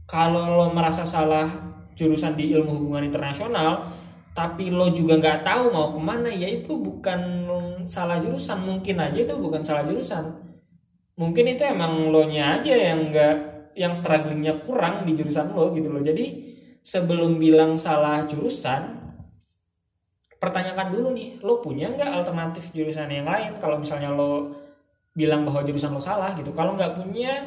kalau 0.07 0.55
lo 0.55 0.65
merasa 0.71 1.03
salah 1.03 1.45
jurusan 1.93 2.39
di 2.39 2.55
ilmu 2.55 2.71
hubungan 2.79 3.11
internasional 3.11 3.91
tapi 4.37 4.69
lo 4.69 4.93
juga 4.93 5.17
nggak 5.17 5.41
tahu 5.41 5.73
mau 5.73 5.89
ke 5.91 5.99
mana 5.99 6.29
ya 6.29 6.45
itu 6.45 6.77
bukan 6.77 7.49
salah 7.89 8.21
jurusan. 8.21 8.61
Mungkin 8.61 9.01
aja 9.01 9.19
itu 9.25 9.33
bukan 9.33 9.65
salah 9.65 9.81
jurusan. 9.81 10.29
Mungkin 11.17 11.57
itu 11.57 11.65
emang 11.65 12.13
lo 12.13 12.29
nya 12.29 12.61
aja 12.61 12.69
yang 12.77 13.09
enggak 13.09 13.35
yang 13.73 13.97
strugglingnya 13.97 14.61
kurang 14.61 15.09
di 15.09 15.17
jurusan 15.17 15.57
lo 15.57 15.73
gitu 15.73 15.89
loh. 15.89 16.05
Jadi 16.05 16.53
sebelum 16.85 17.41
bilang 17.41 17.81
salah 17.81 18.29
jurusan 18.29 19.09
pertanyakan 20.37 20.93
dulu 20.93 21.17
nih 21.17 21.41
lo 21.41 21.57
punya 21.57 21.89
nggak 21.89 22.21
alternatif 22.21 22.69
jurusan 22.77 23.09
yang 23.09 23.25
lain? 23.25 23.57
Kalau 23.57 23.81
misalnya 23.81 24.13
lo 24.13 24.53
bilang 25.17 25.49
bahwa 25.49 25.65
jurusan 25.65 25.89
lo 25.89 25.97
salah 25.97 26.37
gitu 26.37 26.53
kalau 26.53 26.77
nggak 26.77 26.93
punya 26.93 27.41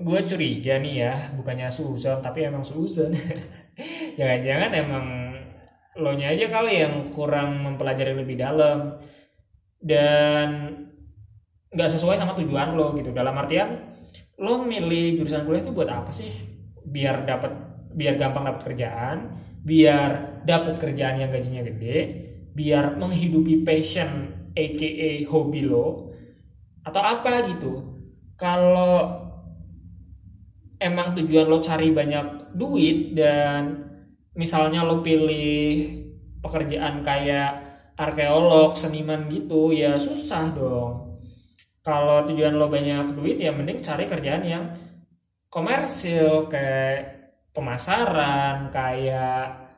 gue 0.00 0.20
curiga 0.24 0.80
nih 0.80 0.94
ya 1.04 1.14
bukannya 1.36 1.68
susun 1.68 2.18
tapi 2.24 2.48
emang 2.48 2.64
susun 2.64 3.12
jangan-jangan 4.18 4.70
emang 4.72 5.06
lo 5.98 6.14
nya 6.14 6.30
aja 6.30 6.46
kali 6.46 6.86
yang 6.86 7.10
kurang 7.10 7.66
mempelajari 7.66 8.14
lebih 8.14 8.38
dalam. 8.38 8.96
Dan 9.80 10.48
nggak 11.70 11.90
sesuai 11.90 12.20
sama 12.20 12.36
tujuan 12.38 12.76
lo 12.76 12.94
gitu. 12.94 13.10
Dalam 13.10 13.34
artian 13.36 13.90
lo 14.40 14.62
milih 14.62 15.20
jurusan 15.20 15.44
kuliah 15.44 15.62
itu 15.64 15.72
buat 15.74 15.90
apa 15.90 16.10
sih? 16.14 16.30
Biar 16.84 17.28
dapat 17.28 17.52
biar 17.90 18.14
gampang 18.14 18.46
dapat 18.46 18.62
kerjaan 18.70 19.18
biar 19.60 20.40
dapat 20.46 20.78
kerjaan 20.80 21.20
yang 21.20 21.28
gajinya 21.28 21.60
gede 21.66 21.98
biar 22.54 22.96
menghidupi 22.96 23.60
passion 23.66 24.30
aka 24.56 25.26
hobi 25.28 25.66
lo 25.66 26.14
atau 26.86 27.02
apa 27.02 27.44
gitu. 27.50 27.72
Kalau 28.40 29.20
emang 30.80 31.12
tujuan 31.14 31.46
lo 31.46 31.60
cari 31.60 31.92
banyak 31.92 32.56
duit 32.56 33.12
dan 33.12 33.84
misalnya 34.32 34.82
lo 34.82 35.04
pilih 35.04 36.00
pekerjaan 36.40 37.04
kayak 37.04 37.50
arkeolog, 38.00 38.72
seniman 38.72 39.28
gitu 39.28 39.76
ya 39.76 40.00
susah 40.00 40.56
dong. 40.56 41.20
Kalau 41.84 42.24
tujuan 42.24 42.56
lo 42.56 42.72
banyak 42.72 43.12
duit 43.12 43.36
ya 43.36 43.52
mending 43.52 43.84
cari 43.84 44.08
kerjaan 44.08 44.44
yang 44.48 44.64
komersil 45.52 46.48
kayak 46.48 47.20
pemasaran, 47.52 48.72
kayak 48.72 49.68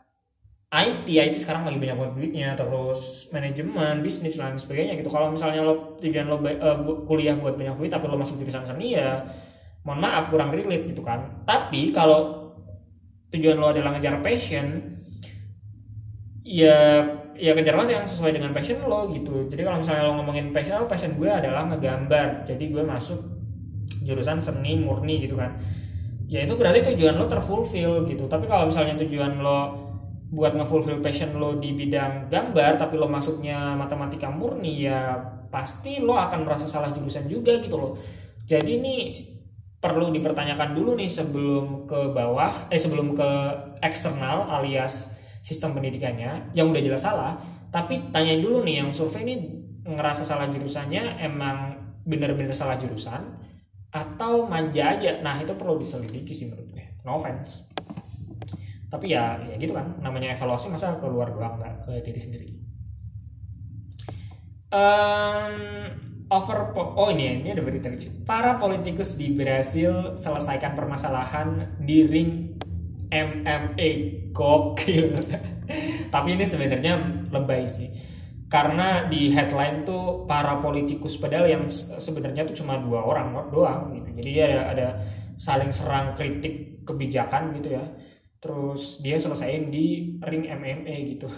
IT, 0.73 1.05
IT 1.05 1.37
sekarang 1.37 1.69
lagi 1.69 1.77
banyak 1.77 1.97
banget 1.99 2.15
duitnya, 2.17 2.49
terus 2.57 3.29
manajemen, 3.29 4.01
bisnis 4.01 4.41
dan 4.41 4.57
sebagainya 4.57 4.97
gitu. 5.03 5.11
Kalau 5.13 5.29
misalnya 5.35 5.67
lo 5.67 5.99
tujuan 6.01 6.27
lo 6.31 6.39
uh, 6.41 6.79
kuliah 7.05 7.37
buat 7.37 7.59
banyak 7.59 7.77
duit 7.77 7.91
tapi 7.93 8.07
lo 8.09 8.17
masuk 8.17 8.41
jurusan 8.41 8.65
seni 8.65 8.97
ya 8.97 9.27
mohon 9.83 9.99
maaf 10.03 10.31
kurang 10.31 10.55
relate 10.55 10.91
gitu 10.95 11.03
kan. 11.03 11.43
Tapi 11.43 11.91
kalau 11.91 12.55
tujuan 13.35 13.59
lo 13.59 13.73
adalah 13.75 13.97
ngejar 13.97 14.23
passion, 14.23 14.99
ya 16.47 17.03
ya 17.33 17.53
kejarlah 17.59 17.89
yang 17.89 18.07
sesuai 18.07 18.37
dengan 18.37 18.55
passion 18.55 18.79
lo 18.87 19.11
gitu. 19.11 19.51
Jadi 19.51 19.63
kalau 19.67 19.83
misalnya 19.83 20.07
lo 20.07 20.15
ngomongin 20.21 20.55
passion 20.55 20.79
lo 20.79 20.87
passion 20.87 21.19
gue 21.19 21.31
adalah 21.31 21.67
ngegambar. 21.67 22.47
Jadi 22.47 22.65
gue 22.71 22.85
masuk 22.85 23.21
jurusan 24.05 24.39
seni 24.39 24.79
murni 24.79 25.27
gitu 25.27 25.35
kan. 25.35 25.59
Ya 26.31 26.47
itu 26.47 26.55
berarti 26.57 26.87
tujuan 26.95 27.19
lo 27.19 27.27
terfulfill 27.27 28.07
gitu. 28.07 28.31
Tapi 28.31 28.47
kalau 28.47 28.71
misalnya 28.71 28.95
tujuan 29.03 29.43
lo 29.43 29.83
buat 30.33 30.57
ngefulfill 30.57 31.05
passion 31.05 31.37
lo 31.37 31.61
di 31.61 31.77
bidang 31.77 32.33
gambar 32.33 32.81
tapi 32.81 32.97
lo 32.97 33.05
masuknya 33.05 33.77
matematika 33.77 34.33
murni 34.33 34.89
ya 34.89 35.21
pasti 35.53 36.01
lo 36.01 36.17
akan 36.17 36.49
merasa 36.49 36.65
salah 36.65 36.89
jurusan 36.89 37.29
juga 37.29 37.61
gitu 37.61 37.77
loh 37.77 37.93
jadi 38.49 38.81
ini 38.81 39.29
perlu 39.83 40.15
dipertanyakan 40.15 40.79
dulu 40.79 40.95
nih 40.95 41.11
sebelum 41.11 41.91
ke 41.91 42.15
bawah 42.15 42.71
eh 42.71 42.79
sebelum 42.79 43.19
ke 43.19 43.31
eksternal 43.83 44.47
alias 44.47 45.11
sistem 45.43 45.75
pendidikannya 45.75 46.55
yang 46.55 46.71
udah 46.71 46.79
jelas 46.79 47.03
salah. 47.03 47.35
Tapi 47.75 48.15
tanyain 48.15 48.39
dulu 48.39 48.63
nih 48.63 48.79
yang 48.79 48.95
survei 48.95 49.27
ini 49.27 49.35
ngerasa 49.83 50.23
salah 50.23 50.47
jurusannya 50.47 51.19
emang 51.19 51.75
bener-bener 52.07 52.55
salah 52.55 52.79
jurusan 52.79 53.43
atau 53.91 54.47
manja 54.47 54.95
aja? 54.95 55.19
Nah 55.19 55.43
itu 55.43 55.51
perlu 55.59 55.83
diselidiki 55.83 56.31
sih 56.31 56.47
menurut 56.47 56.71
gue. 56.71 56.85
No 57.03 57.19
offense. 57.19 57.67
Tapi 58.87 59.11
ya 59.11 59.43
ya 59.43 59.59
gitu 59.59 59.75
kan. 59.75 59.99
Namanya 59.99 60.39
evaluasi 60.39 60.71
masa 60.71 60.95
keluar 61.03 61.35
doang 61.35 61.59
nggak 61.59 61.91
ke 61.91 61.93
diri 62.07 62.21
sendiri? 62.23 62.49
Um, 64.71 65.57
over 66.33 66.73
oh 66.97 67.13
ini 67.13 67.45
ini 67.45 67.53
ada 67.53 67.61
berita 67.61 67.93
lucu. 67.93 68.09
Para 68.25 68.57
politikus 68.57 69.21
di 69.21 69.37
Brasil 69.37 70.17
selesaikan 70.17 70.73
permasalahan 70.73 71.77
di 71.77 72.09
ring 72.09 72.57
MMA 73.13 73.89
gokil. 74.33 75.13
Tapi 76.15 76.29
ini 76.33 76.45
sebenarnya 76.49 77.29
lebay 77.29 77.69
sih. 77.69 77.93
Karena 78.49 79.05
di 79.09 79.33
headline 79.33 79.85
tuh 79.85 80.25
para 80.25 80.61
politikus 80.61 81.21
padahal 81.21 81.49
yang 81.49 81.65
sebenarnya 81.73 82.49
tuh 82.49 82.57
cuma 82.65 82.81
dua 82.81 83.05
orang 83.05 83.53
doang 83.53 83.93
gitu. 83.93 84.09
Jadi 84.17 84.31
ada 84.41 84.61
ada 84.73 84.89
saling 85.37 85.73
serang 85.73 86.17
kritik 86.17 86.85
kebijakan 86.89 87.53
gitu 87.61 87.77
ya. 87.77 87.85
Terus 88.41 89.05
dia 89.05 89.21
selesaiin 89.21 89.69
di 89.69 90.17
ring 90.25 90.49
MMA 90.49 90.97
gitu. 91.17 91.29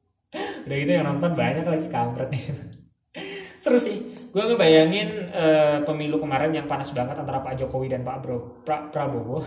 Udah 0.64 0.76
gitu 0.80 0.90
yang 0.92 1.08
nonton 1.08 1.36
banyak 1.36 1.64
lagi 1.64 1.88
kampret. 1.92 2.28
Nih 2.32 2.44
seru 3.62 3.76
sih 3.76 4.09
gue 4.30 4.42
ngebayangin 4.46 5.08
uh, 5.34 5.78
pemilu 5.82 6.22
kemarin 6.22 6.54
yang 6.54 6.70
panas 6.70 6.94
banget 6.94 7.18
antara 7.18 7.42
Pak 7.42 7.58
Jokowi 7.58 7.90
dan 7.90 8.06
Pak 8.06 8.22
Bro 8.22 8.62
pra, 8.62 8.86
Prabowo 8.86 9.42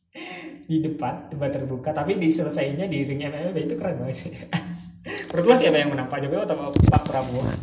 di 0.70 0.82
depan 0.82 1.30
debat 1.30 1.54
terbuka 1.54 1.94
tapi 1.94 2.18
diselesainya 2.18 2.90
di 2.90 3.06
ring 3.06 3.22
MMA 3.22 3.54
itu 3.54 3.78
keren 3.78 4.02
banget 4.02 4.26
sih. 4.26 4.34
Menurut 5.30 5.46
lo 5.46 5.54
siapa 5.54 5.78
yang 5.78 5.94
menang 5.94 6.10
Pak 6.10 6.26
Jokowi 6.26 6.42
atau 6.42 6.74
Pak 6.74 7.02
Prabowo? 7.06 7.46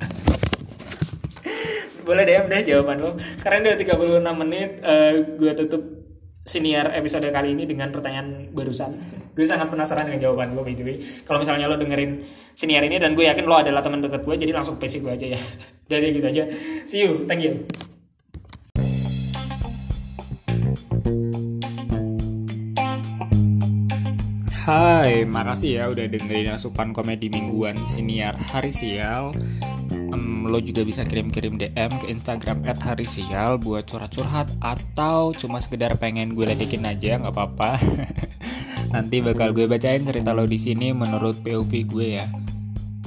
Boleh 2.08 2.24
deh 2.28 2.48
udah 2.48 2.60
jawaban 2.64 2.98
lo. 3.00 3.16
Karena 3.44 3.72
udah 3.72 3.80
36 3.80 4.42
menit 4.44 4.80
uh, 4.84 5.12
eh, 5.12 5.14
gue 5.20 5.52
tutup 5.60 5.84
senior 6.44 6.92
episode 6.96 7.28
kali 7.28 7.56
ini 7.56 7.68
dengan 7.68 7.92
pertanyaan 7.92 8.52
barusan. 8.56 8.96
Gue 9.36 9.48
sangat 9.48 9.68
penasaran 9.68 10.08
dengan 10.08 10.32
jawaban 10.32 10.56
lo 10.56 10.64
by 10.64 10.76
the 10.76 10.84
way. 10.84 10.96
Kalau 11.28 11.44
misalnya 11.44 11.68
lo 11.68 11.76
dengerin 11.76 12.24
senior 12.56 12.88
ini 12.88 13.04
dan 13.04 13.20
gue 13.20 13.28
yakin 13.28 13.44
lo 13.44 13.60
adalah 13.60 13.84
teman 13.84 14.00
dekat 14.00 14.24
gue 14.24 14.36
jadi 14.48 14.56
langsung 14.56 14.80
PC 14.80 15.04
gue 15.04 15.12
aja 15.12 15.28
ya 15.36 15.42
dari 15.88 16.16
gitu 16.16 16.28
aja 16.28 16.44
see 16.88 17.04
you 17.04 17.20
thank 17.28 17.44
you 17.44 17.64
Hai, 24.64 25.28
makasih 25.28 25.76
ya 25.76 25.84
udah 25.92 26.08
dengerin 26.08 26.56
asupan 26.56 26.96
komedi 26.96 27.28
mingguan 27.28 27.84
siniar 27.84 28.32
hari 28.40 28.72
sial. 28.72 29.36
Um, 29.92 30.48
lo 30.48 30.64
juga 30.64 30.88
bisa 30.88 31.04
kirim-kirim 31.04 31.60
DM 31.60 31.92
ke 32.00 32.08
Instagram 32.08 32.64
@harisial 32.64 33.60
buat 33.60 33.84
curhat-curhat 33.84 34.56
atau 34.64 35.36
cuma 35.36 35.60
sekedar 35.60 36.00
pengen 36.00 36.32
gue 36.32 36.48
ledekin 36.48 36.88
aja 36.88 37.20
nggak 37.20 37.36
apa-apa. 37.36 37.76
Nanti 38.96 39.20
bakal 39.20 39.52
gue 39.52 39.68
bacain 39.68 40.08
cerita 40.08 40.32
lo 40.32 40.48
di 40.48 40.56
sini 40.56 40.96
menurut 40.96 41.44
POV 41.44 41.72
gue 41.84 42.08
ya. 42.24 42.32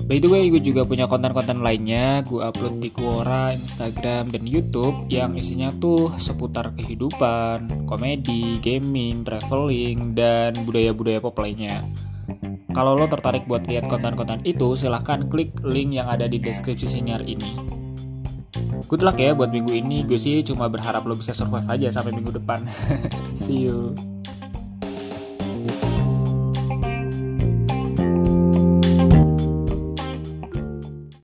By 0.06 0.22
the 0.22 0.30
way, 0.30 0.46
gue 0.54 0.62
juga 0.62 0.86
punya 0.86 1.10
konten-konten 1.10 1.66
lainnya, 1.66 2.22
gue 2.22 2.38
upload 2.38 2.78
di 2.78 2.94
Quora, 2.94 3.50
Instagram, 3.50 4.30
dan 4.30 4.46
Youtube 4.46 5.10
yang 5.10 5.34
isinya 5.34 5.66
tuh 5.82 6.14
seputar 6.14 6.70
kehidupan, 6.78 7.90
komedi, 7.90 8.62
gaming, 8.62 9.26
traveling, 9.26 10.14
dan 10.14 10.54
budaya-budaya 10.62 11.18
pop 11.18 11.34
lainnya. 11.42 11.82
Kalau 12.70 12.94
lo 12.94 13.10
tertarik 13.10 13.50
buat 13.50 13.66
lihat 13.66 13.90
konten-konten 13.90 14.46
itu, 14.46 14.78
silahkan 14.78 15.26
klik 15.26 15.50
link 15.66 15.98
yang 15.98 16.06
ada 16.06 16.30
di 16.30 16.38
deskripsi 16.38 16.86
senior 16.86 17.26
ini. 17.26 17.58
Good 18.86 19.02
luck 19.02 19.18
ya 19.18 19.34
buat 19.34 19.50
minggu 19.50 19.74
ini, 19.74 20.06
gue 20.06 20.22
sih 20.22 20.38
cuma 20.46 20.70
berharap 20.70 21.02
lo 21.02 21.18
bisa 21.18 21.34
survive 21.34 21.66
aja 21.66 21.90
sampai 21.90 22.14
minggu 22.14 22.30
depan. 22.30 22.62
See 23.34 23.66
you. 23.66 24.15